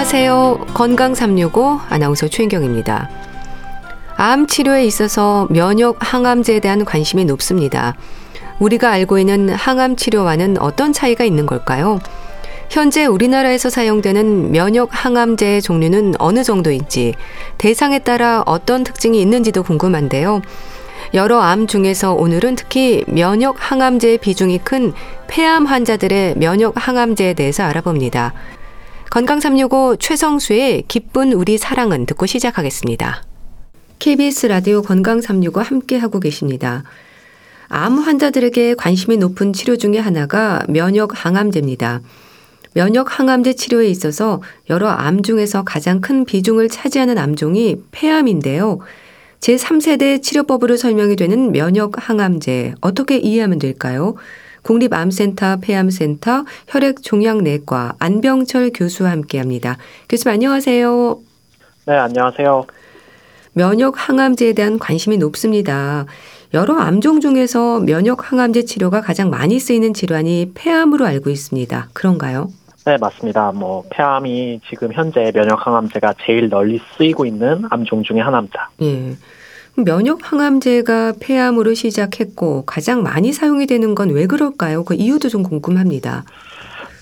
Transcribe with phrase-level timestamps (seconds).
[0.00, 0.68] 안녕하세요.
[0.72, 3.10] 건강 365 아나운서 최인경입니다.
[4.16, 7.94] 암 치료에 있어서 면역 항암제에 대한 관심이 높습니다.
[8.60, 11.98] 우리가 알고 있는 항암 치료와는 어떤 차이가 있는 걸까요?
[12.70, 17.14] 현재 우리나라에서 사용되는 면역 항암제의 종류는 어느 정도인지,
[17.58, 20.40] 대상에 따라 어떤 특징이 있는지도 궁금한데요.
[21.12, 24.94] 여러 암 중에서 오늘은 특히 면역 항암제의 비중이 큰
[25.28, 28.32] 폐암 환자들의 면역 항암제에 대해서 알아봅니다.
[29.10, 33.24] 건강 365 최성수의 기쁜 우리 사랑은 듣고 시작하겠습니다.
[33.98, 36.84] KBS 라디오 건강 365 함께 하고 계십니다.
[37.66, 42.02] 암 환자들에게 관심이 높은 치료 중의 하나가 면역 항암제입니다.
[42.74, 48.78] 면역 항암제 치료에 있어서 여러 암 중에서 가장 큰 비중을 차지하는 암종이 폐암인데요.
[49.40, 54.14] 제3세대 치료법으로 설명이 되는 면역 항암제 어떻게 이해하면 될까요?
[54.62, 59.76] 국립암센터 폐암센터 혈액종양내과 안병철 교수와 함께합니다.
[60.08, 61.18] 교수님 안녕하세요.
[61.86, 62.66] 네, 안녕하세요.
[63.52, 66.06] 면역 항암제에 대한 관심이 높습니다.
[66.54, 71.88] 여러 암종 중에서 면역 항암제 치료가 가장 많이 쓰이는 질환이 폐암으로 알고 있습니다.
[71.92, 72.48] 그런가요?
[72.86, 73.52] 네, 맞습니다.
[73.52, 78.70] 뭐 폐암이 지금 현재 면역 항암제가 제일 널리 쓰이고 있는 암종 중의 하나입니다.
[78.82, 79.16] 예.
[79.76, 84.84] 면역 항암제가 폐암으로 시작했고 가장 많이 사용이 되는 건 왜 그럴까요?
[84.84, 86.24] 그 이유도 좀 궁금합니다.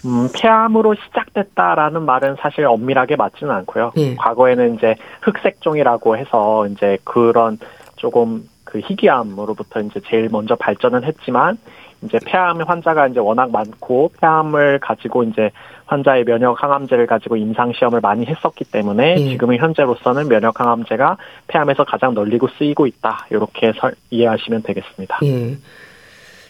[0.04, 3.92] 음, 폐암으로 시작됐다라는 말은 사실 엄밀하게 맞지는 않고요.
[3.96, 4.14] 예.
[4.14, 7.58] 과거에는 이제 흑색종이라고 해서 이제 그런
[7.96, 11.58] 조금 그 희귀암으로부터 이제 제일 먼저 발전은 했지만
[12.02, 15.50] 이제 폐암 환자가 이제 워낙 많고 폐암을 가지고 이제
[15.88, 19.28] 환자의 면역 항암제를 가지고 임상 시험을 많이 했었기 때문에 예.
[19.30, 21.16] 지금의 현재로서는 면역 항암제가
[21.48, 23.26] 폐암에서 가장 널리고 쓰이고 있다.
[23.30, 25.18] 이렇게 설, 이해하시면 되겠습니다.
[25.24, 25.56] 예.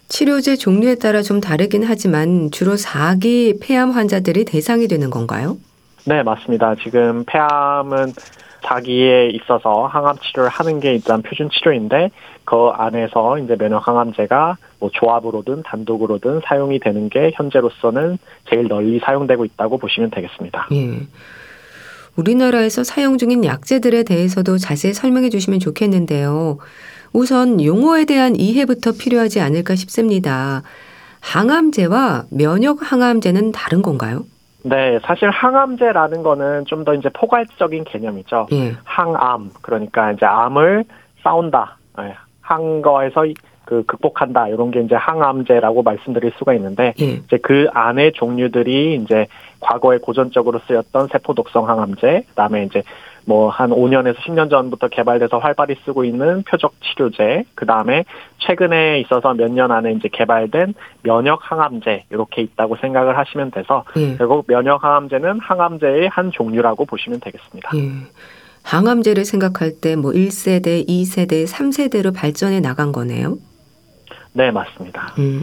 [0.09, 5.57] 치료제 종류에 따라 좀 다르긴 하지만 주로 4기 폐암 환자들이 대상이 되는 건가요?
[6.05, 6.75] 네, 맞습니다.
[6.83, 8.13] 지금 폐암은
[8.65, 12.11] 자기에 있어서 항암 치료를 하는 게 일단 표준 치료인데
[12.45, 19.45] 그 안에서 이제 면역 항암제가 뭐 조합으로든 단독으로든 사용이 되는 게 현재로서는 제일 널리 사용되고
[19.45, 20.69] 있다고 보시면 되겠습니다.
[20.73, 21.07] 예.
[22.17, 26.59] 우리나라에서 사용 중인 약제들에 대해서도 자세히 설명해 주시면 좋겠는데요.
[27.13, 30.63] 우선 용어에 대한 이해부터 필요하지 않을까 싶습니다.
[31.21, 34.25] 항암제와 면역 항암제는 다른 건가요?
[34.69, 38.47] 네, 사실 항암제라는 거는 좀 더 이제 포괄적인 개념이죠.
[38.53, 38.73] 예.
[38.85, 40.85] 항암 그러니까 이제 암을
[41.23, 42.15] 싸운다, 예.
[42.41, 43.27] 한 거에서
[43.65, 47.05] 그 극복한다 이런 게 이제 항암제라고 말씀드릴 수가 있는데 예.
[47.05, 49.27] 이제 그 안에 종류들이 이제
[49.61, 52.83] 과거에 고전적으로 쓰였던 세포 독성 항암제, 그다음에 이제
[53.29, 58.05] 뭐 한 5년에서 10년 전부터 개발돼서 활발히 쓰고 있는 표적 치료제, 그 다음에
[58.39, 60.73] 최근에 있어서 몇 년 안에 이제 개발된
[61.03, 64.17] 면역 항암제 이렇게 있다고 생각을 하시면 돼서 예.
[64.17, 67.71] 결국 면역 항암제는 항암제의 한 종류라고 보시면 되겠습니다.
[67.77, 67.91] 예.
[68.63, 73.37] 항암제를 생각할 때 뭐 1세대, 2세대, 3세대로 발전해 나간 거네요.
[74.33, 75.15] 네, 맞습니다.
[75.19, 75.43] 음.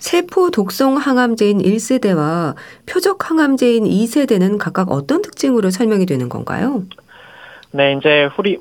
[0.00, 2.54] 세포 독성 항암제인 1세대와
[2.86, 6.82] 표적 항암제인 2세대는 각각 어떤 특징으로 설명이 되는 건가요?
[7.72, 8.58] 네, 이제 우리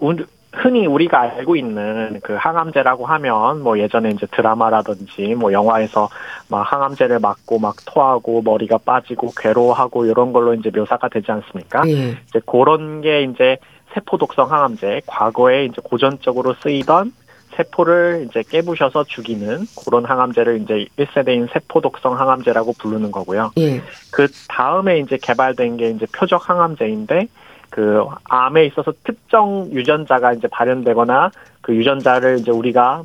[0.51, 6.09] 흔히 우리가 알고 있는 그 항암제라고 하면 뭐 예전에 이제 드라마라든지 뭐 영화에서
[6.49, 11.83] 막 항암제를 맞고 막 토하고 머리가 빠지고 괴로워하고 이런 걸로 이제 묘사가 되지 않습니까?
[11.87, 12.17] 예.
[12.27, 13.57] 이제 그런 게 이제
[13.93, 17.13] 세포 독성 항암제 과거에 이제 고전적으로 쓰이던
[17.59, 23.51] 세포를 이제 깨부셔서 죽이는 그런 항암제를 이제 1세대인 세포 독성 항암제라고 부르는 거고요.
[23.57, 23.81] 예.
[24.11, 27.27] 그 다음에 이제 개발된 게 이제 표적 항암제인데
[27.69, 33.03] 그 암에 있어서 특정 유전자가 이제 발현되거나 그 유전자를 이제 우리가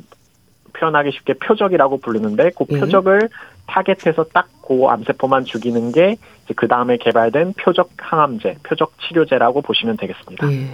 [0.73, 2.79] 표현하기 쉽게 표적이라고 부르는데 그 예.
[2.79, 3.27] 표적을 예.
[3.67, 6.17] 타겟해서 딱 그 암세포만 죽이는 게
[6.55, 10.51] 그 다음에 개발된 표적 항암제, 표적 치료제라고 보시면 되겠습니다.
[10.51, 10.67] 예.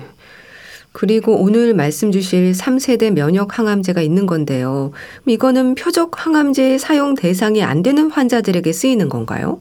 [0.94, 4.92] 그리고 오늘 말씀 주실 3세대 면역 항암제가 있는 건데요.
[5.26, 9.60] 이거는 표적 항암제 사용 대상이 안 되는 환자들에게 쓰이는 건가요?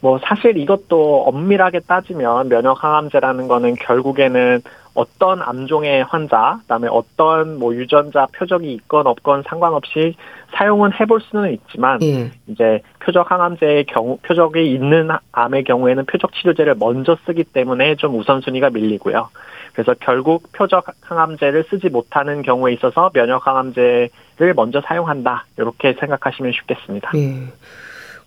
[0.00, 4.60] 뭐 사실 이것도 엄밀하게 따지면 면역 항암제라는 거는 결국에는
[4.94, 10.14] 어떤 암종의 환자, 그다음에 어떤 뭐 유전자 표적이 있건 없건 상관없이
[10.56, 12.30] 사용은 해볼 수는 있지만 예.
[12.46, 18.70] 이제 표적 항암제의 경우 표적이 있는 암의 경우에는 표적 치료제를 먼저 쓰기 때문에 좀 우선순위가
[18.70, 19.28] 밀리고요.
[19.74, 25.44] 그래서 결국 표적 항암제를 쓰지 못하는 경우에 있어서 면역 항암제를 먼저 사용한다.
[25.58, 27.12] 이렇게 생각하시면 쉽겠습니다.
[27.16, 27.52] 예.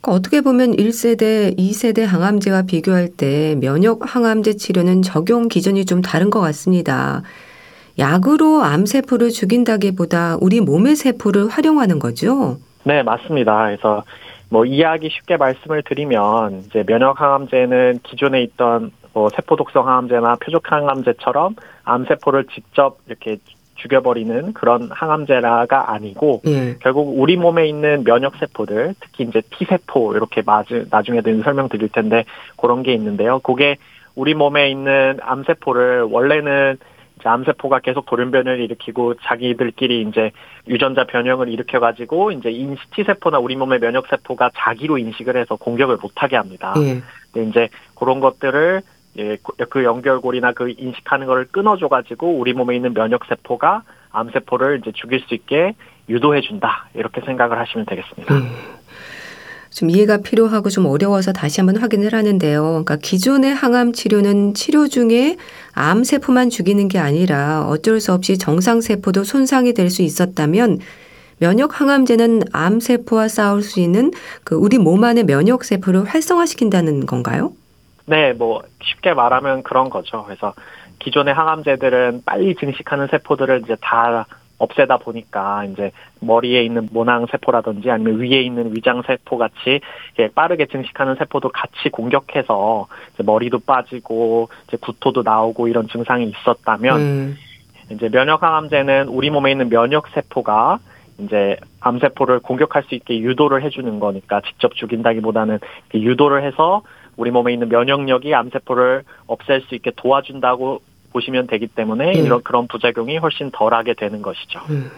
[0.01, 6.29] 그러니까 어떻게 보면 1세대, 2세대 항암제와 비교할 때 면역 항암제 치료는 적용 기준이 좀 다른
[6.29, 7.23] 것 같습니다.
[7.99, 12.57] 약으로 암세포를 죽인다기보다 우리 몸의 세포를 활용하는 거죠?
[12.83, 13.65] 네, 맞습니다.
[13.65, 14.03] 그래서
[14.49, 20.71] 뭐 이해하기 쉽게 말씀을 드리면 이제 면역 항암제는 기존에 있던 뭐 세포 독성 항암제나 표적
[20.71, 23.37] 항암제처럼 암 세포를 직접 이렇게
[23.75, 26.75] 죽여버리는 그런 항암제라가 아니고 예.
[26.79, 32.25] 결국 우리 몸에 있는 면역 세포들 특히 이제 T 세포 이렇게 맞은 나중에도 설명드릴 텐데
[32.57, 33.39] 그런 게 있는데요.
[33.39, 33.77] 그게
[34.15, 36.77] 우리 몸에 있는 암 세포를 원래는
[37.27, 40.31] 암세포가 계속 돌연변을 일으키고 자기들끼리 이제
[40.67, 46.35] 유전자 변형을 일으켜가지고 이제 인시 세포나 우리 몸의 면역 세포가 자기로 인식을 해서 공격을 못하게
[46.37, 46.73] 합니다.
[46.77, 47.01] 예.
[47.31, 48.81] 근데 이제 그런 것들을
[49.17, 49.37] 예,
[49.69, 55.33] 그 연결고리나 그 인식하는 거를 끊어줘가지고 우리 몸에 있는 면역 세포가 암세포를 이제 죽일 수
[55.33, 55.73] 있게
[56.07, 58.33] 유도해준다 이렇게 생각을 하시면 되겠습니다.
[58.33, 58.78] 음.
[59.71, 62.63] 좀 이해가 필요하고 좀 어려워서 다시 한번 확인을 하는데요.
[62.63, 65.37] 그러니까 기존의 항암 치료는 치료 중에
[65.73, 70.79] 암 세포만 죽이는 게 아니라 어쩔 수 없이 정상 세포도 손상이 될 수 있었다면
[71.39, 74.11] 면역 항암제는 암 세포와 싸울 수 있는
[74.43, 77.53] 그 우리 몸 안의 면역 세포를 활성화시킨다는 건가요?
[78.05, 80.23] 네, 뭐 쉽게 말하면 그런 거죠.
[80.25, 80.53] 그래서
[80.99, 84.25] 기존의 항암제들은 빨리 증식하는 세포들을 이제 다
[84.59, 89.79] 없애다 보니까 이제 머리에 있는 모낭 세포라든지 아니면 위에 있는 위장 세포 같이
[90.35, 92.87] 빠르게 증식하는 세포도 같이 공격해서
[93.25, 97.37] 머리도 빠지고 이제 구토도 나오고 이런 증상이 있었다면 음.
[97.91, 100.79] 이제 면역 항암제는 우리 몸에 있는 면역 세포가
[101.19, 105.59] 이제 암세포를 공격할 수 있게 유도를 해주는 거니까 직접 죽인다기보다는
[105.93, 106.81] 유도를 해서
[107.17, 112.19] 우리 몸에 있는 면역력이 암세포를 없앨 수 있게 도와준다고 보시면 되기 때문에 네.
[112.19, 114.59] 이런 그런 부작용이 훨씬 덜하게 되는 것이죠.
[114.69, 114.91] 음.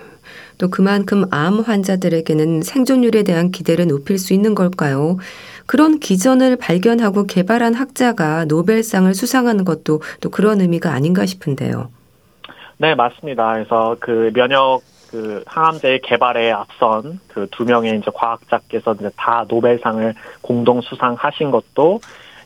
[0.58, 5.18] 또 그만큼 암 환자들에게는 생존율에 대한 기대를 높일 수 있는 걸까요?
[5.66, 11.90] 그런 기전을 발견하고 개발한 학자가 노벨상을 수상하는 것도 또 그런 의미가 아닌가 싶은데요.
[12.78, 13.54] 네, 맞습니다.
[13.54, 14.82] 그래서 그 면역
[15.12, 22.00] 그 항암제 개발에 앞선 그 두 명의 이제 과학자께서 이제 다 노벨상을 공동 수상하신 것도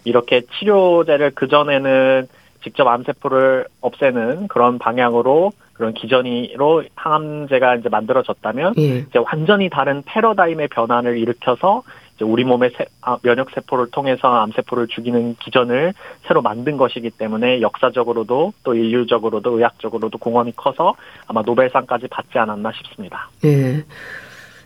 [0.04, 2.28] 이렇게 치료제를 그 전에는
[2.66, 8.98] 직접 암세포를 없애는 그런 방향으로 그런 기전이로 항암제가 이제 만들어졌다면 예.
[9.08, 11.84] 이제 완전히 다른 패러다임의 변화를 일으켜서
[12.16, 17.62] 이제 우리 몸의 세, 아, 면역 세포를 통해서 암세포를 죽이는 기전을 새로 만든 것이기 때문에
[17.62, 20.96] 역사적으로도 또 인류적으로도 의학적으로도 공헌이 커서
[21.28, 23.30] 아마 노벨상까지 받지 않았나 싶습니다.
[23.44, 23.84] 예.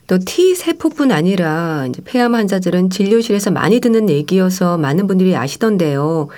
[0.07, 6.30] 또 T 세포뿐 아니라 이제 폐암 환자들은 진료실에서 많이 듣는 얘기여서 많은 분들이 아시던데요.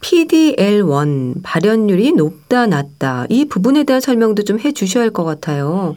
[0.00, 5.96] PDL1 발현율이 높다 낮다 이 부분에 대한 설명도 좀 해 주셔야 할 것 같아요.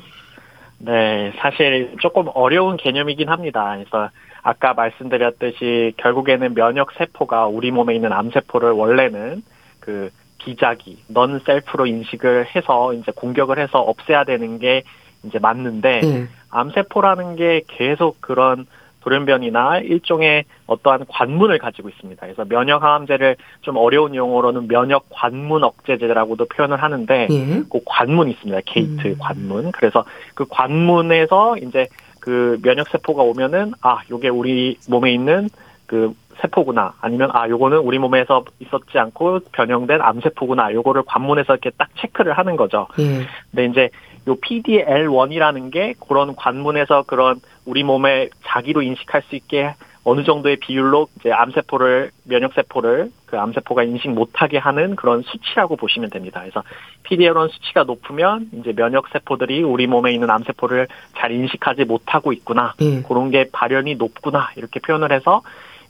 [0.79, 3.75] 네, 사실 조금 어려운 개념이긴 합니다.
[3.77, 4.09] 그래서
[4.43, 9.43] 아까 말씀드렸듯이 결국에는 면역 세포가 우리 몸에 있는 암 세포를 원래는
[9.79, 14.83] 그 자기, non-self로 인식을 해서 이제 공격을 해서 없애야 되는 게
[15.23, 16.27] 이제 맞는데 네.
[16.49, 18.65] 암 세포라는 게 계속 그런
[19.01, 22.21] 돌연변이나 일종의 어떠한 관문을 가지고 있습니다.
[22.21, 27.45] 그래서 면역 항암제를 좀 어려운 용어로는 면역 관문 억제제라고도 표현을 하는데 예.
[27.71, 28.59] 그 관문이 있습니다.
[28.65, 29.15] 게이트 음.
[29.19, 29.71] 관문.
[29.71, 31.87] 그래서 그 관문에서 이제
[32.19, 35.49] 그 면역 세포가 오면은 아, 요게 우리 몸에 있는
[35.85, 41.89] 그 세포구나 아니면 아 요거는 우리 몸에서 있었지 않고 변형된 암세포구나 요거를 관문에서 이렇게 딱
[41.97, 42.87] 체크를 하는 거죠.
[42.99, 43.25] 예.
[43.51, 43.89] 근데 이제
[44.29, 49.73] 요 PDL1이라는 게 그런 관문에서 그런 우리 몸에 자기로 인식할 수 있게
[50.05, 56.09] 어느 정도의 비율로 이제 암세포를 면역 세포를 그 암세포가 인식 못하게 하는 그런 수치라고 보시면
[56.09, 56.39] 됩니다.
[56.39, 56.63] 그래서
[57.03, 62.73] PDL1 수치가 높으면 이제 면역 세포들이 우리 몸에 있는 암세포를 잘 인식하지 못하고 있구나.
[62.81, 63.03] 음.
[63.07, 64.49] 그런 게 발현이 높구나.
[64.55, 65.41] 이렇게 표현을 해서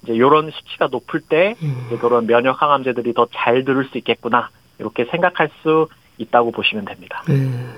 [0.03, 1.83] 이제 이런 수치가 높을 때 음.
[1.87, 4.49] 이제 그런 면역 항암제들이 더 잘 들을 수 있겠구나.
[4.79, 7.23] 이렇게 생각할 수 있다고 보시면 됩니다.
[7.29, 7.73] 음.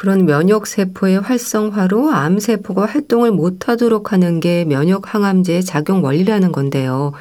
[0.00, 6.52] 그런 면역 세포의 활성화로 암 세포가 활동을 못 하도록 하는 게 면역 항암제의 작용 원리라는
[6.52, 7.12] 건데요.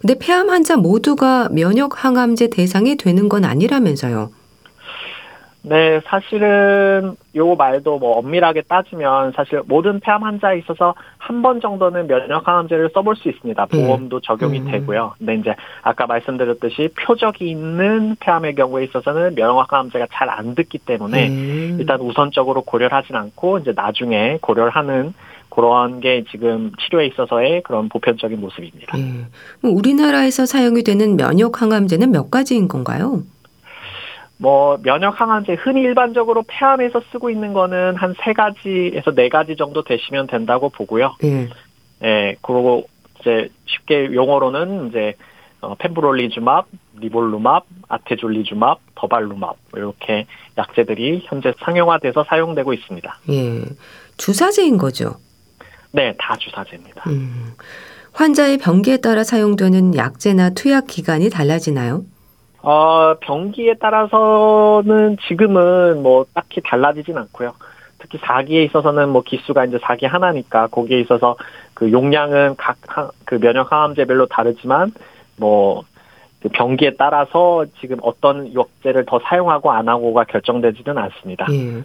[0.00, 4.30] 근데 폐암 환자 모두가 면역 항암제 대상이 되는 건 아니라면서요.
[5.64, 12.08] 네, 사실은 요 말도 뭐 엄밀하게 따지면 사실 모든 폐암 환자에 있어서 한 번 정도는
[12.08, 13.66] 면역 항암제를 써볼 수 있습니다.
[13.66, 13.86] 네.
[13.86, 14.70] 보험도 적용이 음.
[14.70, 15.14] 되고요.
[15.18, 21.28] 근데 이제 아까 말씀드렸듯이 표적이 있는 폐암의 경우에 있어서는 면역 항암제가 잘 안 듣기 때문에
[21.28, 21.76] 음.
[21.78, 25.14] 일단 우선적으로 고려를 하진 않고 이제 나중에 고려를 하는
[25.48, 28.96] 그런 게 지금 치료에 있어서의 그런 보편적인 모습입니다.
[28.96, 29.26] 네.
[29.62, 33.22] 우리나라에서 사용이 되는 면역 항암제는 몇 가지인 건가요?
[34.42, 39.84] 뭐 면역 항암제 흔히 일반적으로 폐암에서 쓰고 있는 거는 한 세 가지에서 네 가지 정도
[39.84, 41.14] 되시면 된다고 보고요.
[41.22, 41.48] 예.
[42.00, 42.88] 네, 그리고
[43.20, 45.14] 이제 쉽게 용어로는 이제
[45.60, 46.66] 어, 펜브롤리주맙,
[46.98, 50.26] 리볼루맙, 아테졸리주맙, 더발루맙 이렇게
[50.58, 53.18] 약제들이 현재 상용화돼서 사용되고 있습니다.
[53.30, 53.60] 예,
[54.16, 55.14] 주사제인 거죠.
[55.92, 57.08] 네, 다 주사제입니다.
[57.10, 57.52] 음.
[58.12, 62.02] 환자의 병기에 따라 사용되는 약제나 투약 기간이 달라지나요?
[62.62, 67.52] 어, 병기에 따라서는 지금은 뭐 딱히 달라지진 않고요.
[67.98, 71.36] 특히 4기에 있어서는 뭐 기수가 이제 4기 하나니까 거기에 있어서
[71.74, 72.76] 그 용량은 각
[73.32, 74.92] 그 면역 항암제별로 다르지만
[75.36, 81.46] 뭐그 병기에 따라서 지금 어떤 약제를 더 사용하고 안 하고가 결정되지는 않습니다.
[81.50, 81.82] 예.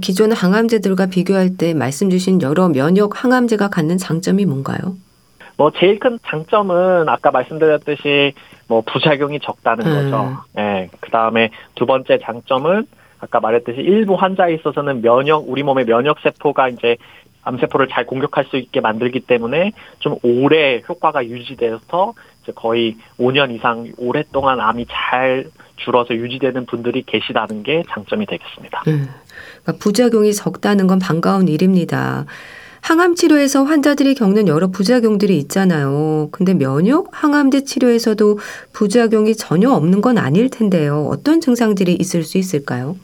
[0.00, 4.96] 기존 항암제들과 비교할 때 말씀 주신 여러 면역 항암제가 갖는 장점이 뭔가요?
[5.58, 8.32] 뭐 제일 큰 장점은 아까 말씀드렸듯이
[8.68, 9.92] 뭐 부작용이 적다는 음.
[10.10, 10.36] 거죠.
[10.56, 10.88] 예.
[11.00, 12.86] 그다음에 두 번째 장점은
[13.18, 16.96] 아까 말했듯이 일부 환자에 있어서는 면역 우리 몸의 면역 세포가 이제
[17.42, 23.90] 암세포를 잘 공격할 수 있게 만들기 때문에 좀 오래 효과가 유지돼서 이제 거의 5년 이상
[23.96, 25.46] 오랫동안 암이 잘
[25.76, 28.82] 줄어서 유지되는 분들이 계시다는 게 장점이 되겠습니다.
[28.86, 29.08] 음.
[29.62, 32.26] 그러니까 부작용이 적다는 건 반가운 일입니다.
[32.88, 36.30] 항암 치료에서 환자들이 겪는 여러 부작용들이 있잖아요.
[36.32, 38.38] 근데 면역 항암제 치료에서도
[38.72, 41.06] 부작용이 전혀 없는 건 아닐 텐데요.
[41.12, 42.96] 어떤 증상들이 있을 수 있을까요?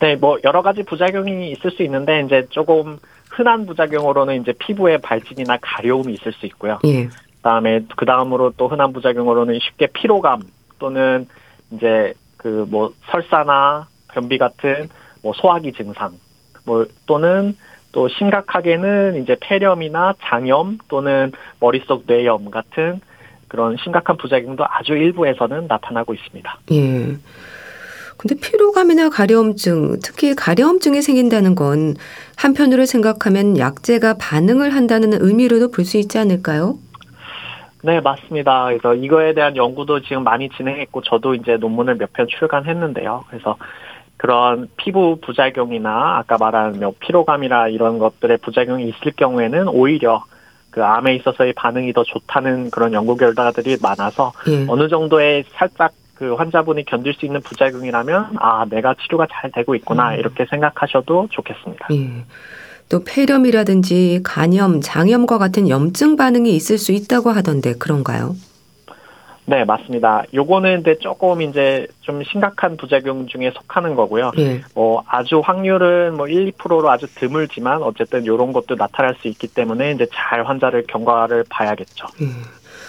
[0.00, 2.98] 네, 뭐 여러 가지 부작용이 있을 수 있는데 이제 조금
[3.30, 6.80] 흔한 부작용으로는 이제 피부에 발진이나 가려움이 있을 수 있고요.
[6.86, 7.08] 예.
[7.36, 10.42] 그다음에 그 다음으로 또 흔한 부작용으로는 쉽게 피로감
[10.80, 11.28] 또는
[11.70, 14.88] 이제 그 뭐 설사나 변비 같은
[15.22, 16.14] 뭐 소화기 증상
[16.64, 17.56] 뭐 또는
[17.92, 23.00] 또 심각하게는 이제 폐렴이나 장염 또는 머릿속 뇌염 같은
[23.48, 26.58] 그런 심각한 부작용도 아주 일부에서는 나타나고 있습니다.
[26.72, 27.16] 예.
[28.16, 31.94] 근데 피로감이나 가려움증, 특히 가려움증이 생긴다는 건
[32.36, 36.76] 한편으로 생각하면 약제가 반응을 한다는 의미로도 볼 수 있지 않을까요?
[37.82, 38.66] 네, 맞습니다.
[38.66, 43.24] 그래서 이거에 대한 연구도 지금 많이 진행했고 저도 이제 논문을 몇 편 출간했는데요.
[43.30, 43.56] 그래서
[44.20, 50.22] 그런 피부 부작용이나 아까 말한 뭐 피로감이나 이런 것들의 부작용이 있을 경우에는 오히려
[50.68, 54.66] 그 암에 있어서의 반응이 더 좋다는 그런 연구 결과들이 많아서 예.
[54.68, 60.10] 어느 정도의 살짝 그 환자분이 견딜 수 있는 부작용이라면 아 내가 치료가 잘 되고 있구나
[60.10, 60.18] 음.
[60.18, 61.88] 이렇게 생각하셔도 좋겠습니다.
[61.92, 62.24] 예.
[62.90, 68.34] 또 폐렴이라든지 간염, 장염과 같은 염증 반응이 있을 수 있다고 하던데 그런가요?
[69.50, 70.22] 네 맞습니다.
[70.32, 74.30] 요거는 근데 조금 이제 좀 심각한 부작용 중에 속하는 거고요.
[74.38, 74.60] 예.
[74.76, 79.90] 뭐 아주 확률은 뭐 1, 2%로 아주 드물지만 어쨌든 요런 것도 나타날 수 있기 때문에
[79.90, 82.06] 이제 잘 환자를 경과를 봐야겠죠.
[82.22, 82.26] 예.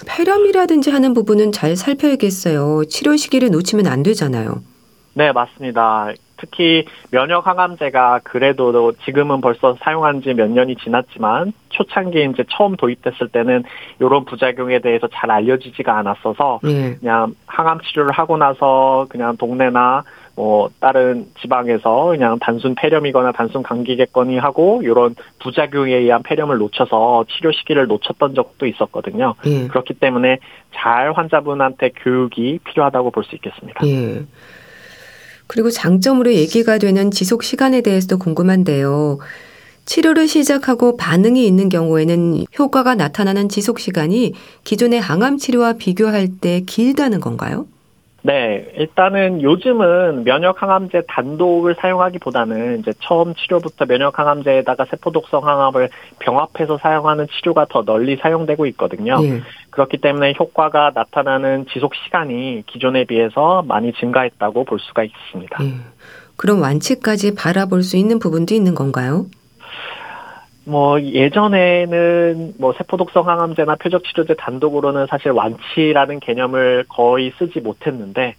[0.07, 2.85] 폐렴이라든지 하는 부분은 잘 살펴야겠어요.
[2.85, 4.61] 치료 시기를 놓치면 안 되잖아요.
[5.15, 6.11] 네, 맞습니다.
[6.37, 13.29] 특히 면역 항암제가 그래도 지금은 벌써 사용한 지 몇 년이 지났지만 초창기에 이제 처음 도입됐을
[13.29, 13.63] 때는
[13.99, 16.95] 이런 부작용에 대해서 잘 알려지지가 않았어서 예.
[16.99, 20.03] 그냥 항암 치료를 하고 나서 그냥 동네나
[20.35, 27.51] 뭐 다른 지방에서 그냥 단순 폐렴이거나 단순 감기겠거니 하고 이런 부작용에 의한 폐렴을 놓쳐서 치료
[27.51, 29.35] 시기를 놓쳤던 적도 있었거든요.
[29.45, 29.67] 예.
[29.67, 30.39] 그렇기 때문에
[30.73, 33.85] 잘 환자분한테 교육이 필요하다고 볼 수 있겠습니다.
[33.85, 34.25] 예.
[35.47, 39.19] 그리고 장점으로 얘기가 되는 지속 시간에 대해서도 궁금한데요.
[39.85, 44.33] 치료를 시작하고 반응이 있는 경우에는 효과가 나타나는 지속 시간이
[44.63, 47.65] 기존의 항암 치료와 비교할 때 길다는 건가요?
[48.23, 55.89] 네, 일단은 요즘은 면역 항암제 단독을 사용하기보다는 이제 처음 치료부터 면역 항암제에다가 세포 독성 항암을
[56.19, 59.17] 병합해서 사용하는 치료가 더 널리 사용되고 있거든요.
[59.23, 59.41] 예.
[59.71, 65.57] 그렇기 때문에 효과가 나타나는 지속 시간이 기존에 비해서 많이 증가했다고 볼 수가 있습니다.
[65.63, 65.73] 예.
[66.35, 69.25] 그럼 완치까지 바라볼 수 있는 부분도 있는 건가요?
[70.65, 78.35] 뭐 예전에는 뭐 세포 독성 항암제나 표적 치료제 단독으로는 사실 완치라는 개념을 거의 쓰지 못했는데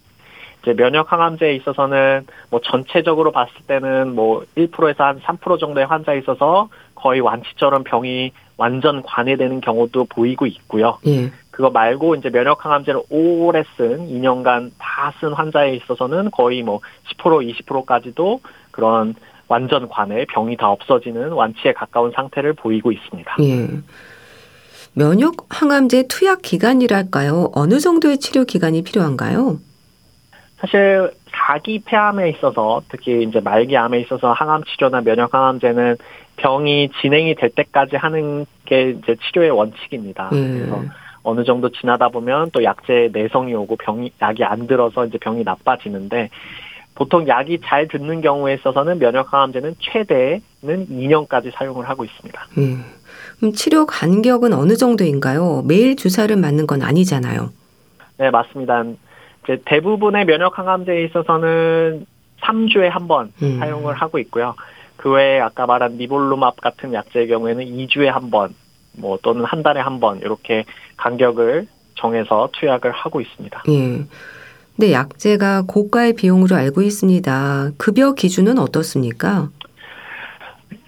[0.61, 6.69] 이제 면역 항암제에 있어서는 뭐 전체적으로 봤을 때는 뭐 1%에서 한 3% 정도의 환자에 있어서
[6.95, 10.99] 거의 완치처럼 병이 완전 관해되는 경우도 보이고 있고요.
[11.05, 11.31] 예.
[11.51, 16.79] 그거 말고 이제 면역 항암제를 오래 쓴 2년간 다 쓴 환자에 있어서는 거의 뭐
[17.17, 18.39] 10% 20%까지도
[18.71, 19.15] 그런
[19.47, 23.35] 완전 관해 병이 다 없어지는 완치에 가까운 상태를 보이고 있습니다.
[23.41, 23.67] 예.
[24.93, 27.51] 면역 항암제 투약 기간이랄까요?
[27.53, 29.59] 어느 정도의 치료 기간이 필요한가요?
[30.59, 35.97] 사실 사기 폐암에 있어서 특히 이제 말기 암에 있어서 항암 치료나 면역 항암제는
[36.37, 40.29] 병이 진행이 될 때까지 하는 게 이제 치료의 원칙입니다.
[40.33, 40.37] 예.
[40.37, 40.83] 그래서
[41.23, 46.29] 어느 정도 지나다 보면 또 약제 내성이 오고 병이 약이 안 들어서 이제 병이 나빠지는데
[46.95, 50.41] 보통 약이 잘 듣는 경우에 있어서는 면역 항암제는 최대는
[50.89, 52.47] 2년까지 사용을 하고 있습니다.
[52.59, 52.77] 예.
[53.37, 55.63] 그럼 치료 간격은 어느 정도인가요?
[55.67, 57.49] 매일 주사를 맞는 건 아니잖아요.
[58.17, 58.83] 네, 맞습니다.
[59.43, 62.05] 이제 대부분의 면역 항암제에 있어서는
[62.41, 63.59] 3주에 한번 음.
[63.59, 64.53] 사용을 하고 있고요.
[64.97, 68.53] 그 외에 아까 말한 니볼루맙 같은 약제의 경우에는 2주에 한 번,
[68.93, 70.63] 뭐 또는 한 달에 한 번 이렇게
[70.97, 73.63] 간격을 정해서 투약을 하고 있습니다.
[73.69, 74.03] 예.
[74.75, 77.71] 근데 약제가 고가의 비용으로 알고 있습니다.
[77.77, 79.49] 급여 기준은 어떻습니까?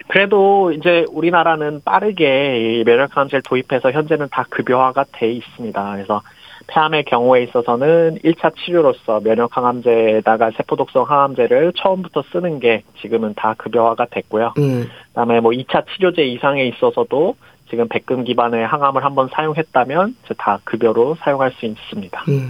[0.08, 5.92] 그래도 이제 우리나라는 빠르게 면역 항암제를 도입해서 현재는 다 급여화가 돼 있습니다.
[5.94, 6.22] 그래서
[6.68, 13.54] 폐암의 경우에 있어서는 1차 치료로서 면역 항암제에다가 세포 독성 항암제를 처음부터 쓰는 게 지금은 다
[13.56, 14.54] 급여화가 됐고요.
[14.58, 14.84] 예.
[15.08, 17.36] 그다음에 뭐 2차 치료제 이상에 있어서도
[17.68, 22.24] 지금 백금 기반의 항암을 한번 사용했다면 다 급여로 사용할 수 있습니다.
[22.28, 22.40] 예.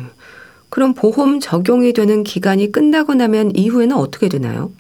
[0.77, 4.71] 그럼 보험 적용이 되는 기간이 끝나고 나면 이후에는 어떻게 되나요?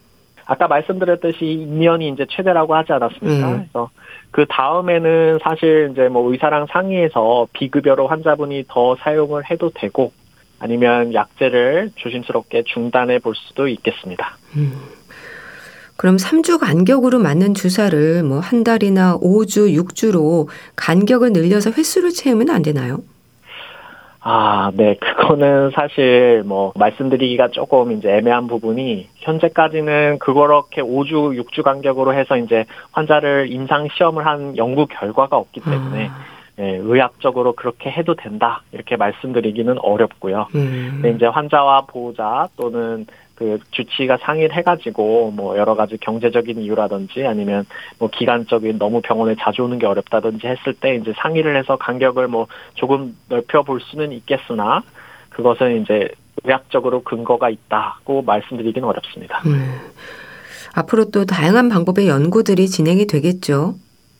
[0.44, 3.48] 아까 말씀드렸듯이 2년이 이제 최대라고 하지 않았습니까?
[3.48, 3.56] 음.
[3.72, 3.90] 그래서
[4.30, 10.12] 그 다음에는 사실 이제 뭐 의사랑 상의해서 비급여로 환자분이 더 사용을 해도 되고
[10.58, 14.36] 아니면 약제를 조심스럽게 중단해 볼 수도 있겠습니다.
[14.56, 14.74] 음.
[15.96, 22.60] 그럼 3주 간격으로 맞는 주사를 뭐 한 달이나 5주, 6주로 간격을 늘려서 횟수를 채우면 안
[22.60, 23.02] 되나요?
[24.28, 24.96] 아, 네.
[24.96, 32.64] 그거는 사실 뭐 말씀드리기가 조금 이제 애매한 부분이 현재까지는 그렇게 5주, 6주 간격으로 해서 이제
[32.90, 36.24] 환자를 임상 시험을 한 연구 결과가 없기 때문에 아,
[36.58, 38.62] 예, 의학적으로 그렇게 해도 된다.
[38.72, 40.48] 이렇게 말씀드리기는 어렵고요.
[40.56, 40.88] 음.
[40.94, 47.66] 근데 이제 환자와 보호자 또는 그 주치의가 상의를 해가지고 뭐 여러 가지 경제적인 이유라든지 아니면
[47.98, 52.46] 뭐 기간적인 너무 병원에 자주 오는 게 어렵다든지 했을 때 이제 상의를 해서 간격을 뭐
[52.74, 54.82] 조금 넓혀 볼 수는 있겠으나
[55.30, 56.08] 그것은 이제
[56.44, 59.42] 의학적으로 근거가 있다고 말씀드리기는 어렵습니다.
[59.46, 59.80] 음.
[60.74, 63.74] 앞으로 또 다양한 방법의 연구들이 진행이 되겠죠.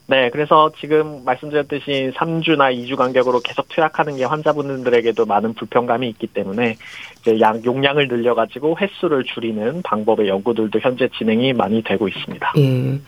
[0.08, 6.76] 네, 그래서 지금 말씀드렸듯이 3주나 2주 간격으로 계속 투약하는 게 환자분들에게도 많은 불편감이 있기 때문에
[7.20, 12.52] 이제 양 용량을 늘려가지고 횟수를 줄이는 방법의 연구들도 현재 진행이 많이 되고 있습니다.
[12.58, 13.00] 예.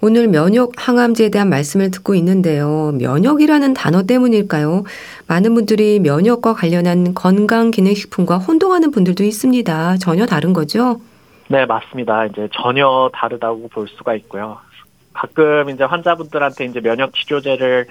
[0.00, 2.92] 오늘 면역 항암제에 대한 말씀을 듣고 있는데요.
[2.98, 4.84] 면역이라는 단어 때문일까요?
[5.26, 9.96] 많은 분들이 면역과 관련한 건강 기능 식품과 혼동하는 분들도 있습니다.
[9.96, 11.00] 전혀 다른 거죠?
[11.48, 12.26] 네, 맞습니다.
[12.26, 14.58] 이제 전혀 다르다고 볼 수가 있고요.
[15.18, 17.86] 가끔 이제 환자분들한테 이제 면역 치료제를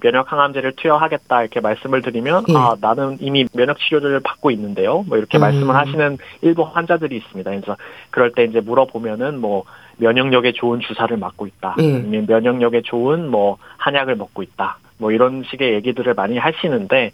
[0.00, 2.54] 면역 항암제를 투여하겠다 이렇게 말씀을 드리면 예.
[2.54, 5.40] 아 나는 이미 면역 치료제를 받고 있는데요 뭐 이렇게 음.
[5.40, 7.76] 말씀을 하시는 일부 환자들이 있습니다 그래서
[8.10, 9.64] 그럴 때 이제 물어보면은 뭐
[9.96, 11.96] 면역력에 좋은 주사를 맞고 있다 예.
[11.96, 17.10] 아니면 면역력에 좋은 뭐 한약을 먹고 있다 뭐 이런 식의 얘기들을 많이 하시는데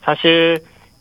[0.00, 0.58] 사실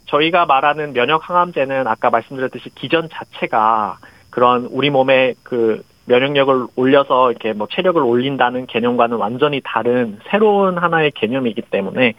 [0.08, 7.54] 저희가 말하는 면역 항암제는 아까 말씀드렸듯이 기전 자체가 그런 우리 몸에 그 면역력을 올려서 이렇게
[7.54, 12.14] 뭐 체력을 올린다는 개념과는 완전히 다른 새로운 하나의 개념이기 때문에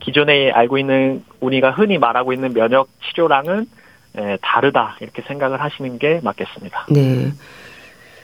[0.00, 3.66] 기존에 알고 있는 우리가 흔히 말하고 있는 면역 치료랑은
[4.16, 6.86] 에, 다르다 이렇게 생각을 하시는 게 맞겠습니다.
[6.90, 7.32] 네.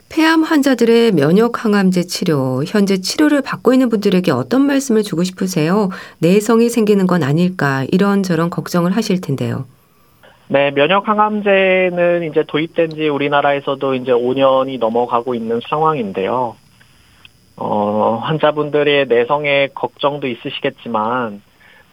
[0.09, 5.89] 폐암 환자들의 면역 항암제 치료, 현재 치료를 받고 있는 분들에게 어떤 말씀을 주고 싶으세요?
[6.17, 9.65] 내성이 생기는 건 아닐까 이런저런 걱정을 하실 텐데요.
[10.51, 16.55] 네, 면역 항암제는 이제 도입된 지 우리나라에서도 이제 5년이 넘어가고 있는 상황인데요.
[17.55, 21.43] 어, 환자분들의 내성에 걱정도 있으시겠지만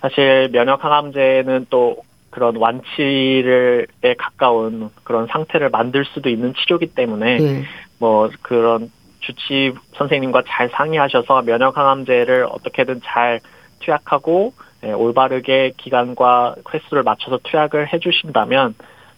[0.00, 1.98] 사실 면역 항암제는 또
[2.30, 7.62] 그런 완치를에 가까운 그런 상태를 만들 수도 있는 치료기 때문에 예.
[7.98, 8.90] 뭐 그런
[9.20, 13.40] 주치 선생님과 잘 상의하셔서 면역 항암제를 어떻게든 잘
[13.80, 18.74] 투약하고 예, 올바르게 기간과 횟수를 맞춰서 투약을 해주신다면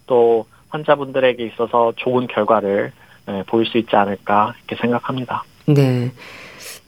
[0.07, 2.93] 또 환자분들에게 있어서 좋은 결과를
[3.29, 5.45] 예, 보일 수 있지 않을까 이렇게 생각합니다.
[5.67, 6.11] 네.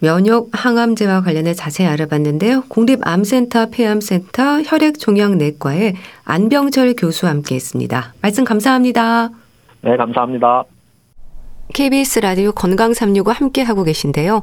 [0.03, 2.63] 면역 항암제와 관련해 자세히 알아봤는데요.
[2.69, 8.15] 국립암센터 폐암센터 혈액종양내과의 안병철 교수와 함께했습니다.
[8.23, 9.29] 말씀 감사합니다.
[9.83, 10.65] 네, 감사합니다.
[11.81, 14.43] KBS 라디오 건강 365 함께 하고 계신데요.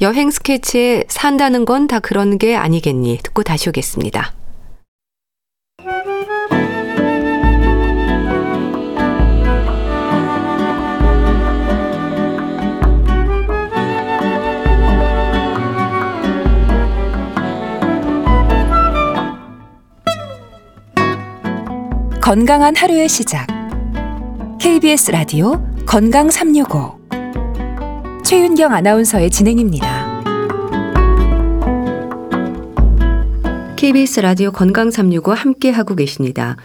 [0.00, 4.32] 여행 스케치에 산다는 건 다 그런 게 아니겠니 듣고 다시 오겠습니다.
[22.22, 23.46] 건강한 하루의 시작.
[24.58, 26.98] KBS 라디오 건강 365.
[28.24, 30.20] 최윤경 아나운서의 진행입니다.
[33.76, 36.56] KBS 라디오 건강 365 함께 하고 계십니다.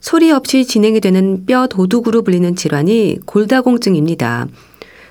[0.00, 4.46] 소리 없이 진행이 되는 뼈 도둑으로 불리는 질환이 골다공증입니다.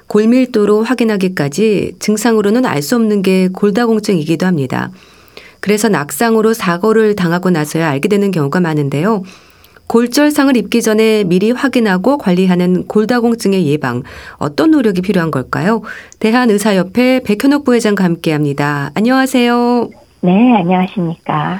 [0.07, 4.91] 골밀도로 확인하기까지 증상으로는 알 수 없는 게 골다공증이기도 합니다.
[5.59, 9.23] 그래서 낙상으로 사고를 당하고 나서야 알게 되는 경우가 많은데요.
[9.91, 14.03] 골절상을 입기 전에 미리 확인하고 관리하는 골다공증의 예방
[14.37, 15.81] 어떤 노력이 필요한 걸까요?
[16.19, 18.91] 대한의사협회 백현옥 부회장과 함께합니다.
[18.93, 19.89] 안녕하세요.
[20.21, 21.59] 네, 안녕하십니까.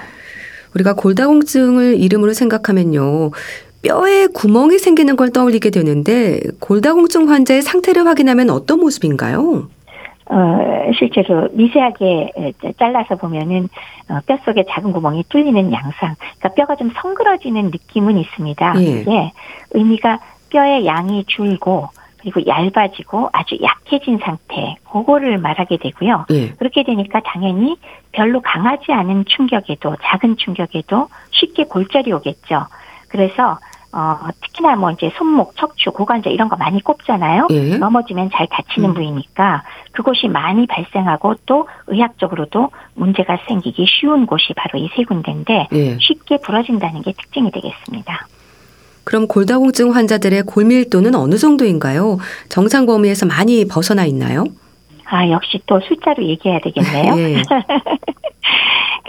[0.73, 3.31] 우리가 골다공증을 이름으로 생각하면요.
[3.81, 9.67] 뼈에 구멍이 생기는 걸 떠올리게 되는데 골다공증 환자의 상태를 확인하면 어떤 모습인가요?
[10.31, 13.67] 어, 실제로 미세하게 잘라서 보면은
[14.09, 18.73] 어, 뼈 속에 작은 구멍이 뚫리는 양상, 그러니까 뼈가 좀 성그러지는 느낌은 있습니다.
[19.07, 19.31] 예.
[19.71, 21.89] 의미가 뼈의 양이 줄고
[22.21, 26.25] 그리고 얇아지고 아주 약해진 상태, 그거를 말하게 되고요.
[26.31, 26.49] 예.
[26.51, 27.75] 그렇게 되니까 당연히
[28.11, 32.67] 별로 강하지 않은 충격에도 작은 충격에도 쉽게 골절이 오겠죠.
[33.09, 33.57] 그래서
[33.93, 37.47] 어, 특히나 뭐 이제 손목, 척추, 고관절 이런 거 많이 꼽잖아요.
[37.51, 37.77] 예.
[37.77, 38.93] 넘어지면 잘 다치는 음.
[38.93, 45.97] 부위니까 그곳이 많이 발생하고 또 의학적으로도 문제가 생기기 쉬운 곳이 바로 이 세 군데인데 예.
[45.99, 48.27] 쉽게 부러진다는 게 특징이 되겠습니다.
[49.03, 52.17] 그럼 골다공증 환자들의 골밀도는 어느 정도인가요?
[52.49, 54.45] 정상 범위에서 많이 벗어나 있나요?
[55.05, 57.17] 아, 역시 또 숫자로 얘기해야 되겠네요.
[57.17, 57.41] 예.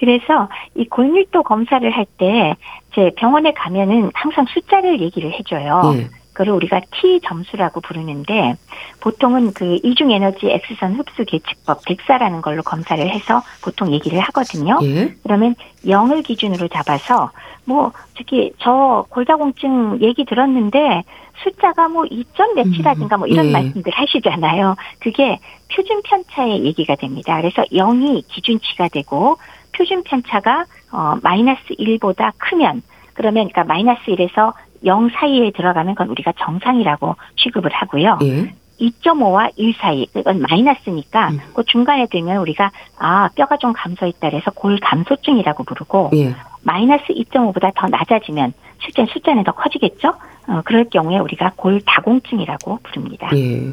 [0.02, 2.54] 그래서 이 골밀도 검사를 할 때
[2.94, 5.94] 제 병원에 가면은 항상 숫자를 얘기를 해줘요.
[5.96, 6.08] 예.
[6.34, 8.54] 그걸 우리가 T 점수라고 부르는데
[9.00, 14.78] 보통은 그 이중 에너지 X선 흡수 계측법 덱사라는 걸로 검사를 해서 보통 얘기를 하거든요.
[14.82, 15.14] 예.
[15.22, 17.30] 그러면 0을 기준으로 잡아서
[17.66, 21.02] 뭐 저기 저 골다공증 얘기 들었는데
[21.44, 23.52] 숫자가 뭐 2점 몇이라든가 뭐 이런 예.
[23.52, 24.76] 말씀들 하시잖아요.
[25.00, 25.38] 그게
[25.74, 27.36] 표준 편차의 얘기가 됩니다.
[27.38, 29.36] 그래서 0이 기준치가 되고
[29.76, 32.82] 표준 편차가 어 마이너스 1보다 크면
[33.14, 34.52] 그러면 그러니까 마이너스 1에서
[34.84, 38.18] 0 사이에 들어가면 그건 우리가 정상이라고 취급을 하고요.
[38.22, 38.54] 예.
[38.80, 41.40] 2.5와 1 사이, 그건 마이너스니까 음.
[41.54, 46.34] 그 중간에 들면 우리가 아 뼈가 좀 감소했다 그래서 골 감소증이라고 부르고 예.
[46.62, 50.14] 마이너스 2.5보다 더 낮아지면 실제 숫자는 더 커지겠죠.
[50.48, 53.30] 어, 그럴 경우에 우리가 골 다공증이라고 부릅니다.
[53.36, 53.72] 예.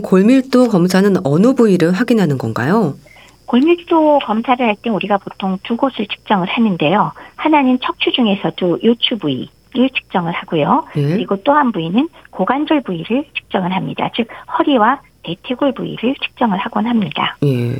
[0.00, 2.94] 골밀도 검사는 어느 부위를 확인하는 건가요?
[3.50, 7.12] 골밀도 검사를 할 때 우리가 보통 두 곳을 측정을 하는데요.
[7.34, 10.84] 하나는 척추 중에서도 요추 부위 를 측정을 하고요.
[10.96, 11.02] 예.
[11.02, 14.10] 그리고 또 한 부위는 고관절 부위를 측정을 합니다.
[14.16, 14.26] 즉
[14.58, 17.36] 허리와 대퇴골 부위를 측정을 하곤 합니다.
[17.44, 17.76] 예.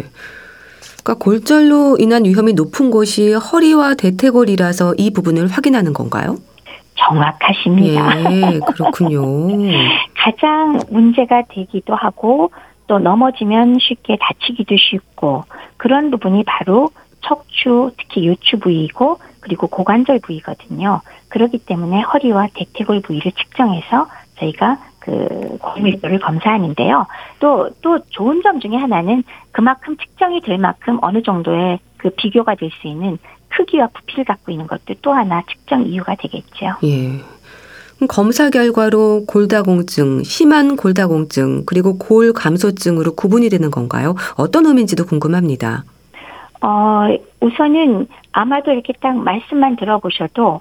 [1.03, 6.37] 그러니까 골절로 인한 위험이 높은 곳이 허리와 대퇴골이라서 이 부분을 확인하는 건가요?
[6.95, 8.33] 정확하십니다.
[8.33, 9.23] 예, 그렇군요.
[10.17, 12.53] 가장 문제가 되기도 하고
[12.91, 15.45] 또 넘어지면 쉽게 다치기도 쉽고
[15.77, 21.01] 그런 부분이 바로 척추 특히 요추 부위이고 그리고 고관절 부위거든요.
[21.29, 24.09] 그렇기 때문에 허리와 대퇴골 부위를 측정해서
[24.41, 27.07] 저희가 그 골밀도를 검사하는데요.
[27.39, 29.23] 또또 좋은 점 중에 하나는
[29.53, 33.19] 그만큼 측정이 될 만큼 어느 정도의 그 비교가 될 수 있는
[33.51, 36.67] 크기와 부피를 갖고 있는 것도 또 하나 측정 이유가 되겠죠.
[36.83, 37.21] 예.
[38.09, 44.15] 검사 결과로 골다공증, 심한 골다공증, 그리고 골 감소증으로 구분이 되는 건가요?
[44.37, 45.85] 어떤 의미인지도 궁금합니다.
[46.63, 47.07] 어,
[47.41, 50.61] 우선은 아마도 이렇게 딱 말씀만 들어보셔도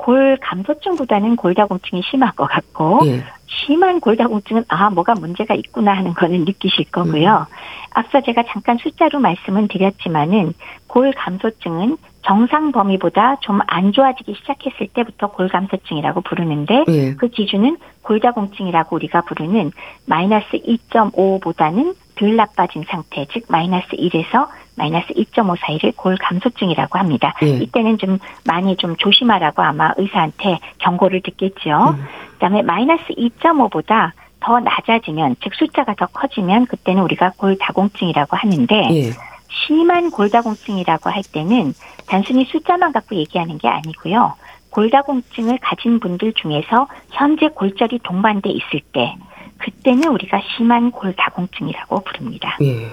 [0.00, 3.22] 골 감소증보다는 골다공증이 심한 것 같고 예.
[3.46, 7.46] 심한 골다공증은 아 뭐가 문제가 있구나 하는 거는 느끼실 거고요.
[7.90, 10.54] 앞서 제가 잠깐 숫자로 말씀은 드렸지만은
[10.86, 17.14] 골 감소증은 정상 범위보다 좀 안 좋아지기 시작했을 때부터 골 감소증이라고 부르는데 예.
[17.14, 19.70] 그 기준은 골다공증이라고 우리가 부르는
[20.06, 24.48] 마이너스 2.5보다는 덜 나빠진 상태, 즉 마이너스 1에서
[24.80, 27.34] 마이너스 2.5 사이를 골 감소증이라고 합니다.
[27.42, 27.48] 예.
[27.48, 31.70] 이때는 좀 많이 좀 조심하라고 아마 의사한테 경고를 듣겠죠.
[31.70, 32.04] 음.
[32.32, 39.10] 그다음에 마이너스 2.5보다 더 낮아지면, 즉 숫자가 더 커지면 그때는 우리가 골다공증이라고 하는데 예.
[39.50, 41.74] 심한 골다공증이라고 할 때는
[42.06, 44.34] 단순히 숫자만 갖고 얘기하는 게 아니고요.
[44.70, 49.14] 골다공증을 가진 분들 중에서 현재 골절이 동반돼 있을 때
[49.58, 52.56] 그때는 우리가 심한 골다공증이라고 부릅니다.
[52.62, 52.88] 예.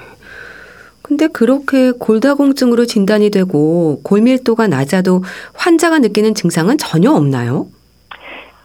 [1.08, 7.68] 근데 그렇게 골다공증으로 진단이 되고 골밀도가 낮아도 환자가 느끼는 증상은 전혀 없나요?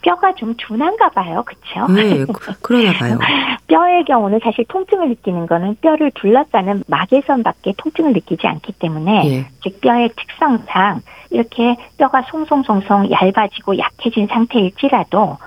[0.00, 1.44] 뼈가 좀 둔한가 봐요.
[1.46, 1.86] 그렇죠?
[2.00, 3.16] 예, 그- 그러나 봐요.
[3.68, 9.46] 뼈의 경우는 사실 통증을 느끼는 거는 뼈를 둘러싸는 막에선밖에 통증을 느끼지 않기 때문에 예.
[9.62, 15.38] 즉 뼈의 특성상 이렇게 뼈가 송송송송 얇아지고 약해진 상태일지라도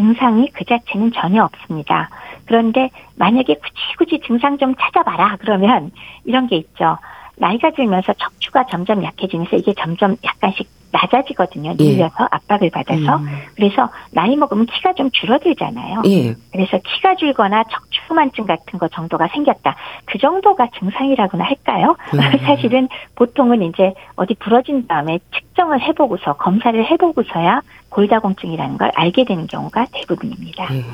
[0.00, 2.08] 증상이 그 자체는 전혀 없습니다.
[2.46, 5.90] 그런데 만약에 굳이 굳이 증상 좀 찾아봐라 그러면
[6.24, 6.96] 이런 게 있죠.
[7.40, 11.74] 나이가 들면서 척추가 점점 약해지면서 이게 점점 약간씩 낮아지거든요.
[11.78, 11.84] 예.
[11.84, 13.16] 눌려서 압박을 받아서.
[13.16, 13.28] 음.
[13.54, 16.02] 그래서 나이 먹으면 키가 좀 줄어들잖아요.
[16.06, 16.34] 예.
[16.52, 19.76] 그래서 키가 줄거나 척추만증 같은 거 정도가 생겼다.
[20.04, 21.96] 그 정도가 증상이라고나 할까요?
[22.12, 22.18] 음.
[22.44, 29.86] 사실은 보통은 이제 어디 부러진 다음에 측정을 해보고서 검사를 해보고서야 골다공증이라는 걸 알게 되는 경우가
[29.92, 30.74] 대부분입니다.
[30.74, 30.84] 예.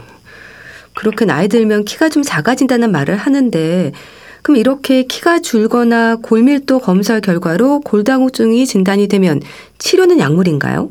[0.94, 3.92] 그렇게 나이 들면 키가 좀 작아진다는 말을 하는데
[4.46, 9.40] 그럼 이렇게 키가 줄거나 골밀도 검사 결과로 골다공증이 진단이 되면
[9.78, 10.88] 치료는 약물인가요?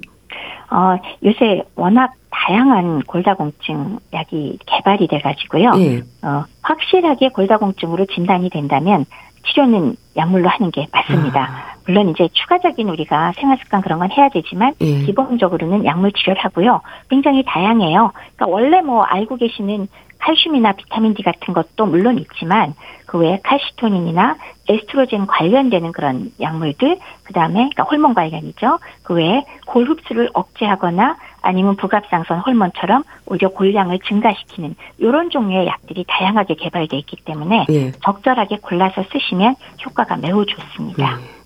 [0.71, 5.71] 어, 요새 워낙 다양한 골다공증 약이 개발이 돼가지고요.
[5.77, 5.99] 예.
[6.21, 9.05] 어, 확실하게 골다공증으로 진단이 된다면
[9.47, 11.41] 치료는 약물로 하는 게 맞습니다.
[11.41, 14.99] 아, 물론 이제 추가적인 우리가 생활습관 그런 건 해야 되지만 예.
[15.05, 16.81] 기본적으로는 약물 치료를 하고요.
[17.09, 18.11] 굉장히 다양해요.
[18.35, 19.87] 그러니까 원래 뭐 알고 계시는
[20.19, 22.73] 칼슘이나 비타민 D 같은 것도 물론 있지만
[23.05, 28.79] 그 외에 칼시토닌이나 에스트로겐 관련되는 그런 약물들, 그 다음에 그러니까 호르몬 관련이죠.
[29.03, 36.55] 그 외에 골 흡수를 억제하거나 아니면 부갑상선 호르몬처럼 오히려 골량을 증가시키는 이런 종류의 약들이 다양하게
[36.55, 37.91] 개발돼 있기 때문에 예.
[38.03, 41.19] 적절하게 골라서 쓰시면 효과가 매우 좋습니다.
[41.21, 41.45] 예.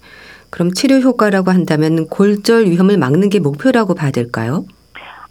[0.49, 4.65] 그럼 치료 효과라고 한다면 골절 위험을 막는 게 목표라고 봐야 될까요?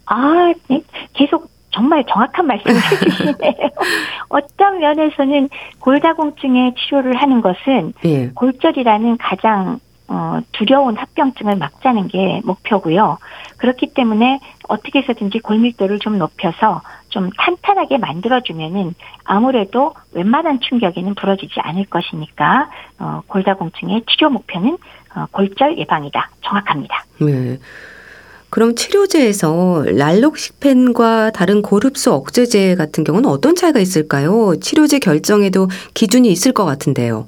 [0.05, 0.81] 아, 네.
[1.13, 3.69] 계속 정말 정확한 말씀을 해주시네요.
[4.29, 8.29] 어떤 면에서는 골다공증의 치료를 하는 것은 예.
[8.29, 9.79] 골절이라는 가장
[10.09, 13.19] 어, 두려운 합병증을 막자는 게 목표고요.
[13.57, 21.85] 그렇기 때문에 어떻게 해서든지 골밀도를 좀 높여서 좀 탄탄하게 만들어주면은 아무래도 웬만한 충격에는 부러지지 않을
[21.85, 24.77] 것이니까 어, 골다공증의 치료 목표는
[25.15, 26.29] 어, 골절 예방이다.
[26.41, 27.03] 정확합니다.
[27.21, 27.57] 네.
[28.49, 34.55] 그럼 치료제에서 랄록시펜과 다른 고흡수 억제제 같은 경우는 어떤 차이가 있을까요?
[34.59, 37.27] 치료제 결정에도 기준이 있을 것 같은데요.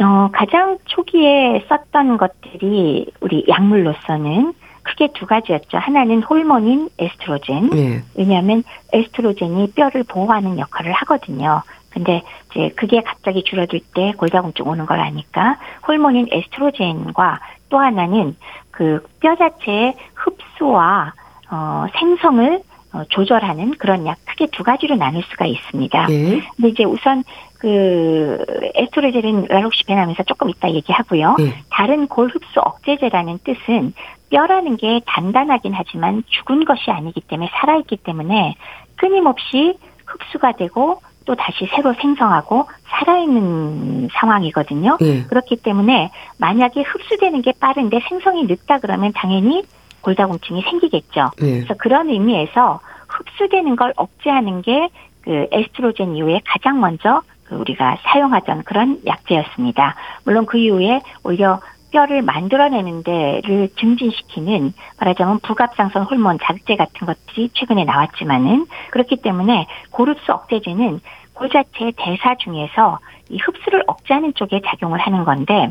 [0.00, 5.78] 어, 가장 초기에 썼던 것들이 우리 약물로서는 크게 두 가지였죠.
[5.78, 7.70] 하나는 호르몬인 에스트로겐.
[7.70, 8.02] 네.
[8.16, 11.62] 왜냐하면 에스트로겐이 뼈를 보호하는 역할을 하거든요.
[11.90, 18.36] 근데 이제 그게 갑자기 줄어들 때 골다공증 오는 걸 아니까 호르몬인 에스트로겐과 또 하나는
[18.72, 21.12] 그 뼈 자체의 흡수와
[21.50, 22.60] 어, 생성을
[22.94, 26.06] 어, 조절하는 그런 약 크게 두 가지로 나눌 수가 있습니다.
[26.08, 26.42] 네.
[26.56, 27.24] 근데 이제 우선
[27.58, 31.36] 그 에스트로겐은 랄록시펜 하면서 조금 이따 얘기하고요.
[31.38, 31.62] 네.
[31.70, 33.94] 다른 골 흡수 억제제라는 뜻은
[34.30, 38.56] 뼈라는 게 단단하긴 하지만 죽은 것이 아니기 때문에 살아있기 때문에
[38.96, 44.98] 끊임없이 흡수가 되고 또 다시 새로 생성하고 살아있는 상황이거든요.
[45.00, 45.24] 네.
[45.24, 49.64] 그렇기 때문에 만약에 흡수되는 게 빠른데 생성이 늦다 그러면 당연히
[50.02, 51.30] 골다공증이 생기겠죠.
[51.38, 51.60] 네.
[51.60, 54.88] 그래서 그런 의미에서 흡수되는 걸 억제하는 게
[55.22, 59.94] 그 에스트로겐 이후에 가장 먼저 그 우리가 사용하던 그런 약제였습니다.
[60.24, 61.60] 물론 그 이후에 오히려
[61.92, 70.32] 뼈를 만들어내는 데를 증진시키는 말하자면 부갑상선 호르몬 자극제 같은 것들이 최근에 나왔지만은 그렇기 때문에 고릅수
[70.32, 71.00] 억제제는
[71.34, 75.70] 골 자체의 대사 중에서 이 흡수를 억제하는 쪽에 작용을 하는 건데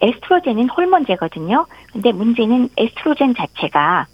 [0.00, 1.66] 에스트로겐은 호르몬제거든요.
[1.92, 4.06] 근데 문제는 에스트로겐 자체가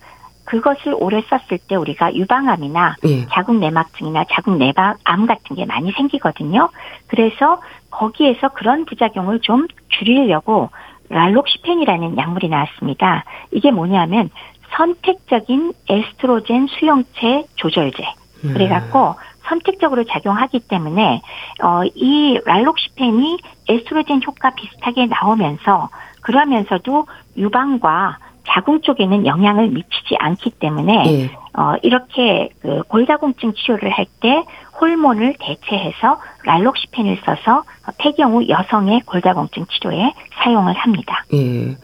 [0.44, 3.26] 그것을 오래 썼을 때 우리가 유방암이나 예.
[3.26, 6.70] 자궁 내막증이나 자궁 내막암 같은 게 많이 생기거든요.
[7.06, 10.70] 그래서 거기에서 그런 부작용을 좀 줄이려고
[11.08, 13.24] 랄록시펜이라는 약물이 나왔습니다.
[13.50, 14.30] 이게 뭐냐면
[14.76, 18.02] 선택적인 에스트로겐 수용체 조절제.
[18.44, 18.52] 음.
[18.52, 19.14] 그래갖고
[19.48, 21.22] 선택적으로 작용하기 때문에
[21.62, 25.88] 어, 이 랄록시펜이 에스트로겐 효과 비슷하게 나오면서
[26.20, 31.30] 그러면서도 유방과 자궁 쪽에는 영향을 미치지 않기 때문에 예.
[31.58, 34.44] 어, 이렇게 그 골다공증 치료를 할 때
[34.80, 37.64] 호르몬을 대체해서 랄록시펜을 써서
[37.98, 40.12] 폐경 후 여성의 골다공증 치료에
[40.48, 41.24] 사용을 합니다.
[41.34, 41.76] 예.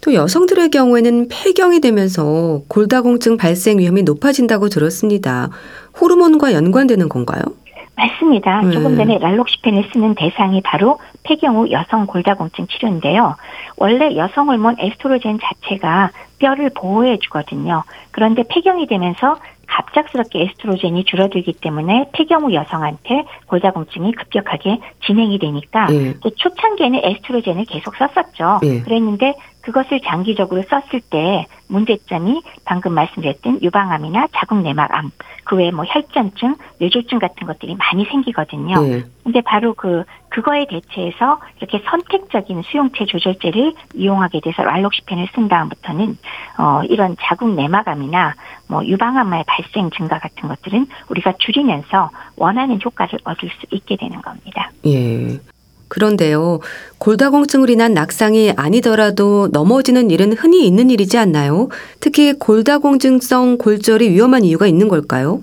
[0.00, 5.50] 또 여성들의 경우에는 폐경이 되면서 골다공증 발생 위험이 높아진다고 들었습니다.
[6.00, 7.42] 호르몬과 연관되는 건가요?
[7.96, 8.60] 맞습니다.
[8.60, 8.70] 네.
[8.70, 13.34] 조금 전에 랄록시펜을 쓰는 대상이 바로 폐경 후 여성 골다공증 치료인데요.
[13.76, 17.82] 원래 여성 호르몬 에스트로겐 자체가 뼈를 보호해 주거든요.
[18.12, 26.14] 그런데 폐경이 되면서 갑작스럽게 에스트로겐이 줄어들기 때문에 폐경후 여성한테 골다공증이 급격하게 진행이 되니까 예.
[26.20, 28.60] 또 초창기에는 에스트로겐을 계속 썼었죠.
[28.64, 28.80] 예.
[28.80, 35.10] 그랬는데 그것을 장기적으로 썼을 때 문제점이 방금 말씀드렸던 유방암이나 자궁 내막암,
[35.44, 38.76] 그 외에 뭐 혈전증, 뇌졸중 같은 것들이 많이 생기거든요.
[38.86, 39.04] 예.
[39.24, 46.16] 근데 바로 그 그거에 대체해서 이렇게 선택적인 수용체 조절제를 이용하게 돼서 랄록시펜을 쓴 다음부터는
[46.58, 48.34] 어 이런 자궁 내막암이나
[48.68, 54.70] 뭐 유방암의 발생 증가 같은 것들은 우리가 줄이면서 원하는 효과를 얻을 수 있게 되는 겁니다.
[54.86, 55.38] 예.
[55.88, 56.60] 그런데요.
[56.98, 61.68] 골다공증으로 인한 낙상이 아니더라도 넘어지는 일은 흔히 있는 일이지 않나요?
[62.00, 65.40] 특히 골다공증성 골절이 위험한 이유가 있는 걸까요?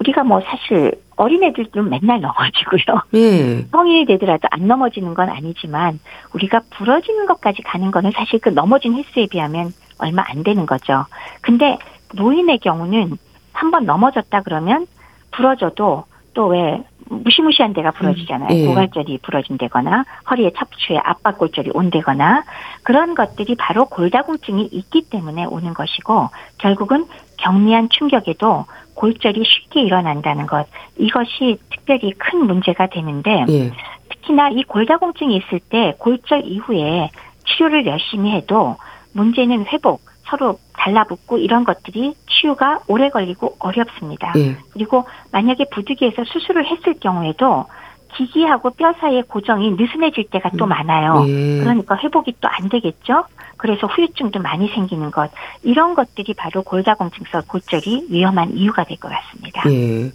[0.00, 3.02] 우리가 뭐 사실 어린애들도 맨날 넘어지고요.
[3.14, 3.66] 예.
[3.72, 5.98] 성인이 되더라도 안 넘어지는 건 아니지만
[6.32, 11.06] 우리가 부러지는 것까지 가는 거는 사실 그 넘어진 횟수에 비하면 얼마 안 되는 거죠.
[11.40, 11.76] 근데
[12.14, 13.18] 노인의 경우는
[13.52, 14.86] 한번 넘어졌다 그러면
[15.32, 18.48] 부러져도 또 왜 무시무시한 데가 부러지잖아요.
[18.50, 18.66] 음, 예.
[18.66, 22.44] 고관절이 부러진다거나 허리에 척추에 압박골절이 온다거나
[22.82, 27.06] 그런 것들이 바로 골다공증이 있기 때문에 오는 것이고 결국은
[27.38, 30.66] 경미한 충격에도 골절이 쉽게 일어난다는 것
[30.96, 33.70] 이것이 특별히 큰 문제가 되는데 예.
[34.08, 37.10] 특히나 이 골다공증이 있을 때 골절 이후에
[37.46, 38.76] 치료를 열심히 해도
[39.12, 44.32] 문제는 회복, 서로 달라붙고 이런 것들이 치유가 오래 걸리고 어렵습니다.
[44.36, 44.56] 예.
[44.72, 47.66] 그리고 만약에 부득이해서 수술을 했을 경우에도
[48.14, 50.70] 기기하고 뼈 사이의 고정이 느슨해질 때가 또 음.
[50.70, 51.24] 많아요.
[51.28, 51.60] 예.
[51.60, 53.24] 그러니까 회복이 또 안 되겠죠.
[53.56, 55.30] 그래서 후유증도 많이 생기는 것
[55.62, 59.62] 이런 것들이 바로 골다공증성 골절이 위험한 이유가 될 것 같습니다.
[59.70, 60.10] 예.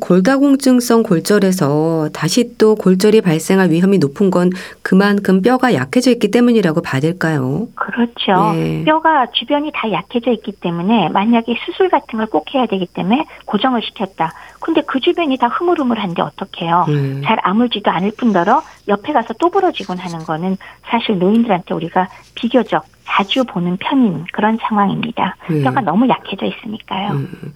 [0.00, 4.50] 골다공증성 골절에서 다시 또 골절이 발생할 위험이 높은 건
[4.82, 7.66] 그만큼 뼈가 약해져 있기 때문이라고 봐야 될까요?
[7.74, 8.52] 그렇죠.
[8.56, 8.84] 예.
[8.84, 13.82] 뼈가 주변이 다 약해져 있기 때문에 만약에 수술 같은 걸 꼭 해야 되기 때문에 고정을
[13.82, 14.32] 시켰다.
[14.60, 16.86] 근데 그 주변이 다 흐물흐물한데 어떡해요?
[16.88, 17.20] 예.
[17.22, 20.56] 잘 아물지도 않을 뿐더러 옆에 가서 또 부러지곤 하는 거는
[20.88, 25.36] 사실 노인들한테 우리가 비교적 자주 보는 편인 그런 상황입니다.
[25.50, 25.62] 예.
[25.62, 27.10] 뼈가 너무 약해져 있으니까요.
[27.10, 27.52] 음.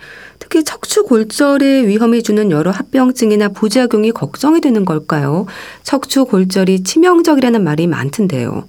[0.46, 5.46] 특히 척추 골절의 위험이 주는 여러 합병증이나 부작용이 걱정이 되는 걸까요?
[5.82, 8.62] 척추 골절이 치명적이라는 말이 많던데요.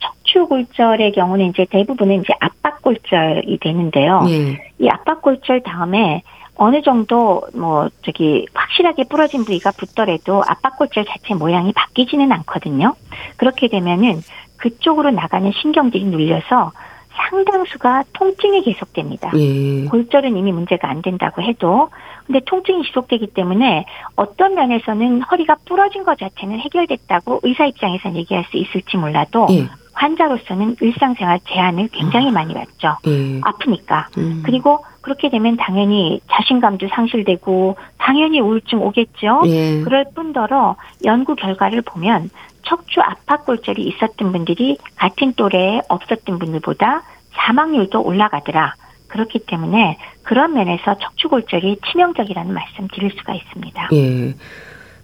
[0.00, 4.24] 척추 골절의 경우는 이제 대부분은 이제 압박 골절이 되는데요.
[4.28, 4.70] 예.
[4.78, 6.22] 이 압박 골절 다음에
[6.54, 12.94] 어느 정도 뭐 저기 확실하게 부러진 부위가 붙더라도 압박 골절 자체 모양이 바뀌지는 않거든요.
[13.36, 14.22] 그렇게 되면은
[14.58, 16.70] 그쪽으로 나가는 신경들이 눌려서
[17.14, 19.30] 상당수가 통증이 계속됩니다.
[19.36, 19.84] 예.
[19.86, 21.88] 골절은 이미 문제가 안 된다고 해도
[22.26, 23.84] 근데 통증이 지속되기 때문에
[24.16, 29.68] 어떤 면에서는 허리가 부러진 것 자체는 해결됐다고 의사 입장에서는 얘기할 수 있을지 몰라도 예.
[29.94, 32.96] 환자로서는 일상생활 제한을 굉장히 많이 받죠.
[33.06, 33.40] 예.
[33.42, 34.08] 아프니까.
[34.16, 34.42] 음.
[34.44, 39.42] 그리고 그렇게 되면 당연히 자신감도 상실되고 당연히 우울증 오겠죠.
[39.46, 39.80] 예.
[39.82, 42.30] 그럴 뿐더러 연구 결과를 보면
[42.66, 47.02] 척추 압박 골절이 있었던 분들이 같은 또래에 없었던 분들보다
[47.34, 48.74] 사망률도 올라가더라.
[49.08, 53.88] 그렇기 때문에 그런 면에서 척추 골절이 치명적이라는 말씀 드릴 수가 있습니다.
[53.92, 54.34] 예.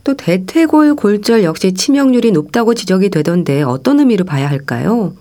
[0.04, 5.12] 또 대퇴골 골절 역시 치명률이 높다고 지적이 되던데 어떤 의미로 봐야 할까요?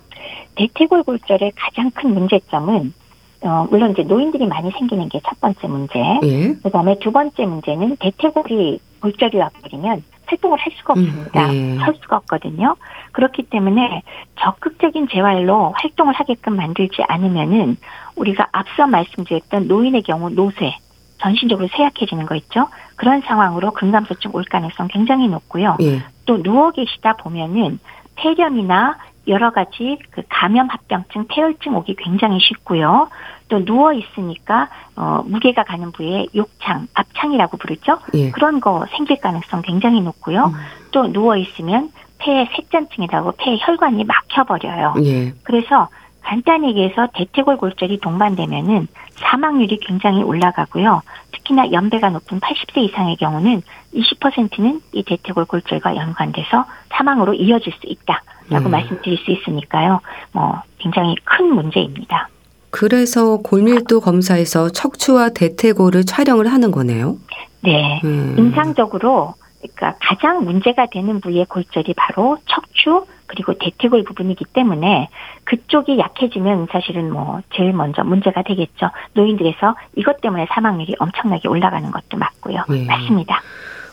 [0.55, 2.93] 대퇴골 골절의 가장 큰 문제점은
[3.41, 5.99] 어, 물론 이제 노인들이 많이 생기는 게 첫 번째 문제.
[6.23, 6.53] 예.
[6.63, 11.53] 그다음에 두 번째 문제는 대퇴골이 골절이 와버리면 활동을 할 수가 음, 없습니다.
[11.53, 11.77] 예.
[11.77, 12.75] 설 수가 없거든요.
[13.13, 14.03] 그렇기 때문에
[14.39, 17.77] 적극적인 재활로 활동을 하게끔 만들지 않으면은
[18.15, 20.75] 우리가 앞서 말씀드렸던 노인의 경우 노쇠,
[21.19, 22.67] 전신적으로 쇠약해지는 거 있죠.
[22.95, 25.77] 그런 상황으로 근감소증 올 가능성 굉장히 높고요.
[25.81, 26.03] 예.
[26.25, 27.79] 또 누워 계시다 보면은
[28.15, 33.09] 폐렴이나 여러 가지 그 감염 합병증, 폐혈증 오기 굉장히 쉽고요.
[33.47, 37.99] 또 누워 있으니까 어 무게가 가는 부위에 욕창, 압창이라고 부르죠.
[38.13, 38.31] 예.
[38.31, 40.45] 그런 거 생길 가능성 굉장히 높고요.
[40.45, 40.53] 음.
[40.91, 44.95] 또 누워 있으면 폐에 색전증이라고 폐 혈관이 막혀버려요.
[45.03, 45.33] 예.
[45.43, 45.89] 그래서
[46.27, 51.01] 간단히 얘기해서 대퇴골 골절이 동반되면은 사망률이 굉장히 올라가고요.
[51.31, 53.61] 특히나 연배가 높은 80세 이상의 경우는
[53.93, 58.71] 20%는 이 대퇴골 골절과 연관돼서 사망으로 이어질 수 있다라고 음.
[58.71, 60.01] 말씀드릴 수 있으니까요.
[60.33, 62.27] 뭐 굉장히 큰 문제입니다.
[62.69, 67.17] 그래서 골밀도 검사에서 척추와 대퇴골을 촬영을 하는 거네요.
[67.61, 67.99] 네.
[68.03, 68.35] 음.
[68.37, 75.09] 임상적으로 그러니까 가장 문제가 되는 부위의 골절이 바로 척추 그리고 대퇴골 부분이기 때문에
[75.43, 78.89] 그쪽이 약해지면 사실은 뭐 제일 먼저 문제가 되겠죠.
[79.13, 82.63] 노인들에서 이것 때문에 사망률이 엄청나게 올라가는 것도 맞고요.
[82.71, 82.85] 예.
[82.85, 83.41] 맞습니다.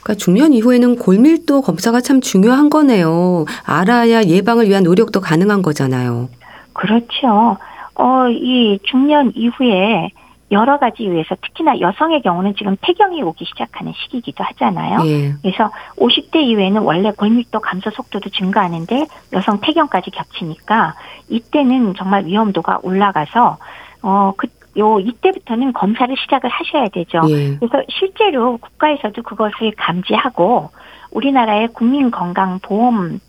[0.02, 3.46] 그러니까 중년 이후에는 골밀도 검사가 참 중요한 거네요.
[3.64, 6.28] 알아야 예방을 위한 노력도 가능한 거잖아요.
[6.74, 7.57] 그렇죠.
[7.97, 10.11] 어, 이 중년 이후에
[10.51, 15.01] 여러 가지 이유에서 특히나 여성의 경우는 지금 폐경이 오기 시작하는 시기이기도 하잖아요.
[15.07, 15.32] 예.
[15.42, 20.95] 그래서 50대 이후에는 원래 골밀도 감소 속도도 증가하는데 여성 폐경까지 겹치니까
[21.28, 23.59] 이때는 정말 위험도가 올라가서
[24.03, 27.20] 어그 요 이때부터는 검사를 시작을 하셔야 되죠.
[27.28, 27.57] 예.
[27.59, 30.70] 그래서 실제로 국가에서도 그것을 감지하고
[31.12, 33.20] 우리나라의 국민건강보험에서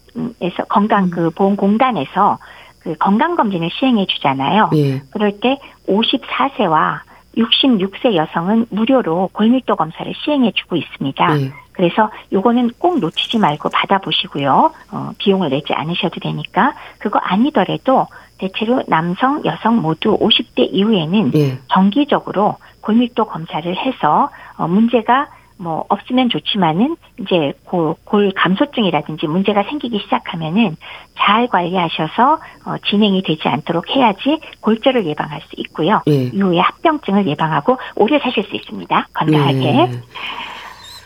[0.69, 2.39] 건강 그 보험공단에서
[2.85, 4.69] 그 건강검진을 시행해 주잖아요.
[4.75, 5.01] 예.
[5.09, 5.59] 그럴 때
[5.89, 6.99] 54세와
[7.35, 11.41] 66세 여성은 무료로 골밀도 검사를 시행해 주고 있습니다.
[11.41, 11.51] 예.
[11.71, 14.71] 그래서 요거는 꼭 놓치지 말고 받아보시고요.
[14.91, 18.05] 어, 비용을 내지 않으셔도 되니까 그거 아니더라도
[18.37, 21.57] 대체로 남성, 여성 모두 50대 이후에는 예.
[21.69, 25.27] 정기적으로 골밀도 검사를 해서 어, 문제가
[25.57, 30.75] 뭐 없으면 좋지만은 이제 골, 골 감소증이라든지 문제가 생기기 시작하면은
[31.17, 36.01] 잘 관리하셔서 어, 진행이 되지 않도록 해야지 골절을 예방할 수 있고요.
[36.07, 36.25] 예.
[36.25, 39.07] 이후에 합병증을 예방하고 오래 사실 수 있습니다.
[39.13, 39.63] 건강하게.
[39.63, 40.01] 예.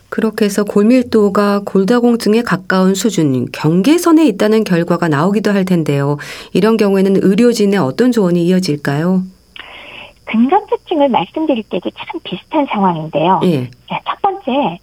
[0.10, 6.18] 그렇게 해서 골밀도가 골다공증에 가까운 수준, 경계선에 있다는 결과가 나오기도 할 텐데요.
[6.52, 9.22] 이런 경우에는 의료진의 어떤 조언이 이어질까요?
[10.30, 13.40] 근감소증을 말씀드릴 때도 참 비슷한 상황인데요.
[13.44, 13.70] 예.
[13.88, 14.78] 자, 첫 번째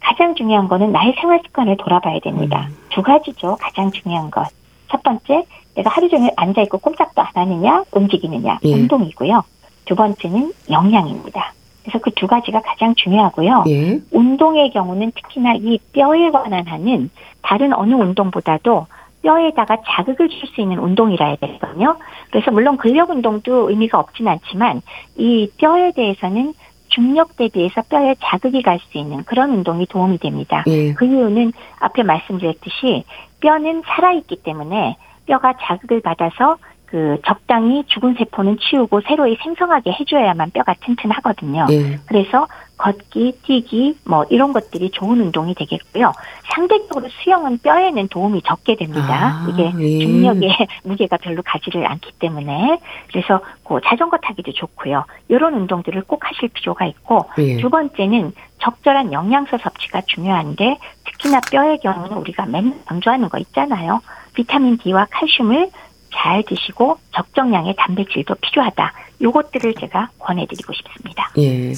[0.00, 2.68] 가장 중요한 거는 나의 생활 습관을 돌아봐야 됩니다.
[2.70, 2.76] 음.
[2.90, 3.56] 두 가지죠.
[3.60, 4.46] 가장 중요한 것.
[4.90, 5.44] 첫 번째,
[5.74, 8.74] 내가 하루 종일 앉아 있고 꼼짝도 안 하느냐, 움직이느냐, 예.
[8.74, 9.42] 운동이고요.
[9.86, 11.52] 두 번째는 영양입니다.
[11.82, 13.64] 그래서 그 두 가지가 가장 중요하고요.
[13.68, 13.98] 예.
[14.12, 17.10] 운동의 경우는 특히나 이 뼈에 관한 하는
[17.42, 18.86] 다른 어느 운동보다도
[19.22, 21.96] 뼈에다가 자극을 줄 수 있는 운동이라 해야 되거든요.
[22.30, 24.82] 그래서 물론 근력 운동도 의미가 없진 않지만
[25.16, 26.52] 이 뼈에 대해서는
[26.88, 30.62] 중력 대비해서 뼈에 자극이 갈 수 있는 그런 운동이 도움이 됩니다.
[30.66, 30.92] 예.
[30.92, 33.04] 그 이유는 앞에 말씀드렸듯이
[33.40, 34.96] 뼈는 살아있기 때문에
[35.26, 41.66] 뼈가 자극을 받아서 그 적당히 죽은 세포는 치우고 새로이 생성하게 해줘야만 뼈가 튼튼하거든요.
[41.70, 41.98] 예.
[42.06, 42.46] 그래서
[42.82, 46.12] 걷기, 뛰기, 뭐 이런 것들이 좋은 운동이 되겠고요.
[46.52, 49.46] 상대적으로 수영은 뼈에는 도움이 적게 됩니다.
[49.46, 49.98] 아, 이게 예.
[50.00, 50.48] 중력에
[50.82, 55.04] 무게가 별로 가지를 않기 때문에 그래서 그 자전거 타기도 좋고요.
[55.28, 57.58] 이런 운동들을 꼭 하실 필요가 있고 예.
[57.58, 64.00] 두 번째는 적절한 영양소 섭취가 중요한데 특히나 뼈의 경우는 우리가 맨날 강조하는 거 있잖아요.
[64.34, 65.70] 비타민 D와 칼슘을
[66.12, 68.92] 잘 드시고 적정량의 단백질도 필요하다.
[69.22, 71.30] 요것들을 제가 권해드리고 싶습니다.
[71.38, 71.72] 예.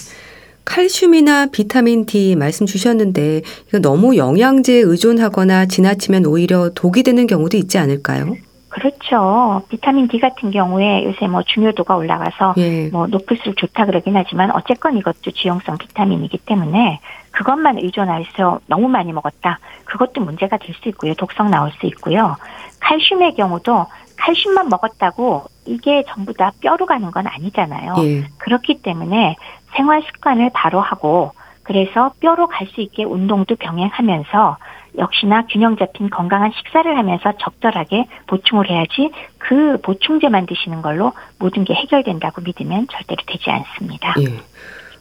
[0.64, 7.78] 칼슘이나 비타민 D 말씀 주셨는데 이거 너무 영양제에 의존하거나 지나치면 오히려 독이 되는 경우도 있지
[7.78, 8.34] 않을까요?
[8.70, 9.62] 그렇죠.
[9.68, 12.88] 비타민 D 같은 경우에 요새 뭐 중요도가 올라가서 예.
[12.88, 16.98] 뭐 높을수록 좋다 그러긴 하지만 어쨌건 이것도 지용성 비타민이기 때문에
[17.30, 19.60] 그것만 의존해서 너무 많이 먹었다.
[19.84, 21.14] 그것도 문제가 될 수 있고요.
[21.14, 22.36] 독성 나올 수 있고요.
[22.80, 23.86] 칼슘의 경우도
[24.16, 27.94] 칼슘만 먹었다고 이게 전부 다 뼈로 가는 건 아니잖아요.
[27.98, 28.24] 예.
[28.38, 29.36] 그렇기 때문에
[29.76, 34.56] 생활 습관을 바로 하고 그래서 뼈로 갈 수 있게 운동도 병행하면서
[34.98, 41.74] 역시나 균형 잡힌 건강한 식사를 하면서 적절하게 보충을 해야지 그 보충제만 드시는 걸로 모든 게
[41.74, 44.14] 해결된다고 믿으면 절대로 되지 않습니다.
[44.20, 44.40] 예.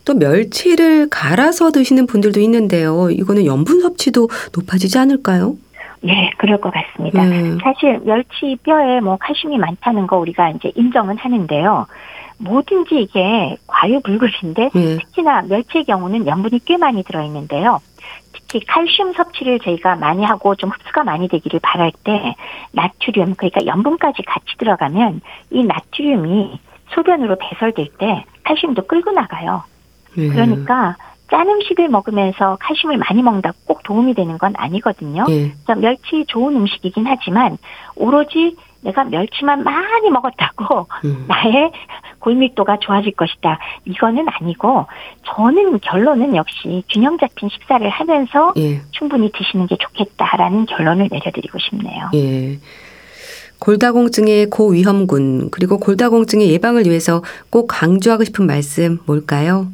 [0.05, 3.09] 또 멸치를 갈아서 드시는 분들도 있는데요.
[3.11, 5.55] 이거는 염분 섭취도 높아지지 않을까요?
[6.05, 7.23] 예, 그럴 것 같습니다.
[7.23, 7.57] 음.
[7.63, 11.85] 사실 멸치 뼈에 뭐 칼슘이 많다는 거 우리가 이제 인정은 하는데요.
[12.37, 14.97] 뭐든지 이게 과유불급인데 예.
[14.97, 17.79] 특히나 멸치의 경우는 염분이 꽤 많이 들어있는데요.
[18.33, 22.35] 특히 칼슘 섭취를 저희가 많이 하고 좀 흡수가 많이 되기를 바랄 때
[22.71, 25.21] 나트륨 그러니까 염분까지 같이 들어가면
[25.51, 26.59] 이 나트륨이
[26.93, 29.63] 소변으로 배설될 때 칼슘도 끌고 나가요.
[30.17, 30.27] 예.
[30.27, 30.95] 그러니까
[31.29, 35.25] 짠 음식을 먹으면서 칼슘을 많이 먹는다고 꼭 도움이 되는 건 아니거든요.
[35.29, 35.51] 예.
[35.65, 37.57] 그래서 멸치 좋은 음식이긴 하지만
[37.95, 41.25] 오로지 내가 멸치만 많이 먹었다고 음.
[41.29, 41.71] 나의
[42.19, 43.59] 골밀도가 좋아질 것이다.
[43.85, 44.85] 이거는 아니고
[45.25, 48.81] 저는 결론은 역시 균형 잡힌 식사를 하면서 예.
[48.91, 52.09] 충분히 드시는 게 좋겠다라는 결론을 내려드리고 싶네요.
[52.13, 52.59] 예.
[53.59, 59.67] 골다공증의 고위험군 그리고 골다공증의 예방을 위해서 꼭 강조하고 싶은 말씀 뭘까요?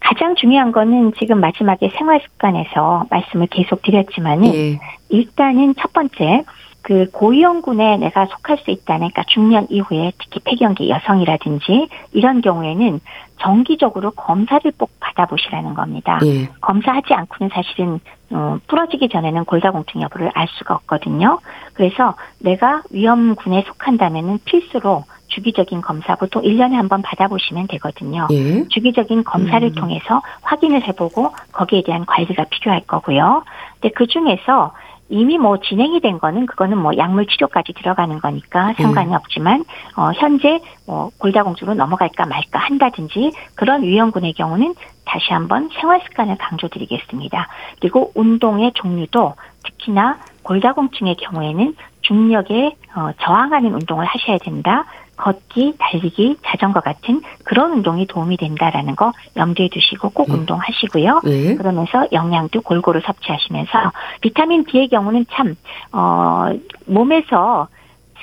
[0.00, 4.80] 가장 중요한 거는 지금 마지막에 생활 습관에서 말씀을 계속 드렸지만은 예.
[5.08, 6.44] 일단은 첫 번째
[6.82, 13.00] 그 고위험군에 내가 속할 수 있다는 그러니까 중년 이후에 특히 폐경기 여성이라든지 이런 경우에는
[13.40, 16.18] 정기적으로 검사를 꼭 받아보시라는 겁니다.
[16.24, 16.48] 예.
[16.60, 18.00] 검사하지 않고는 사실은
[18.30, 21.38] 어, 부러지기 전에는 골다공증 여부를 알 수가 없거든요.
[21.74, 28.26] 그래서 내가 위험군에 속한다면은 필수로 주기적인 검사 보통 1년에 한 번 받아보시면 되거든요.
[28.32, 28.66] 예.
[28.68, 29.74] 주기적인 검사를 음.
[29.74, 33.44] 통해서 확인을 해보고 거기에 대한 관리가 필요할 거고요.
[33.74, 34.72] 근데 그 중에서
[35.08, 39.64] 이미 뭐 진행이 된 거는 그거는 뭐 약물 치료까지 들어가는 거니까 상관이 없지만
[39.96, 47.48] 어 현재 뭐 골다공증으로 넘어갈까 말까 한다든지 그런 위험군의 경우는 다시 한번 생활 습관을 강조드리겠습니다.
[47.80, 49.34] 그리고 운동의 종류도
[49.64, 54.84] 특히나 골다공증의 경우에는 중력에 어, 저항하는 운동을 하셔야 된다.
[55.18, 60.34] 걷기, 달리기, 자전거 같은 그런 운동이 도움이 된다라는 거 염두에 두시고 꼭 음.
[60.36, 61.20] 운동하시고요.
[61.26, 61.54] 예.
[61.56, 65.54] 그러면서 영양도 골고루 섭취하시면서 비타민 D의 경우는 참
[65.92, 66.46] 어,
[66.86, 67.68] 몸에서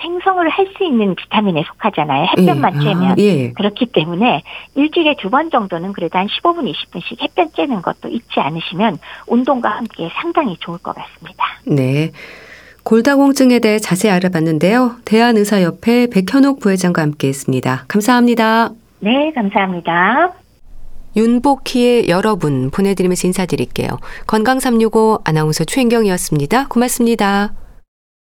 [0.02, 2.28] 생성을 할 수 있는 비타민에 속하잖아요.
[2.38, 2.86] 햇볕만 예.
[2.86, 3.12] 쬐면.
[3.12, 3.52] 아, 예.
[3.54, 4.42] 그렇기 때문에
[4.76, 10.10] 일주일에 두 번 정도는 그래도 한 15분, 20분씩 햇볕 쬐는 것도 잊지 않으시면 운동과 함께
[10.22, 11.46] 상당히 좋을 것 같습니다.
[11.66, 12.12] 네.
[12.86, 14.98] 골다공증에 대해 자세히 알아봤는데요.
[15.06, 17.86] 대한의사협회 백현옥 부회장과 함께했습니다.
[17.88, 18.70] 감사합니다.
[19.00, 20.34] 네, 감사합니다.
[21.16, 23.88] 윤복희의 여러분 보내드리면서 인사드릴게요.
[24.28, 26.68] 건강365 아나운서 최인경이었습니다.
[26.68, 27.54] 고맙습니다.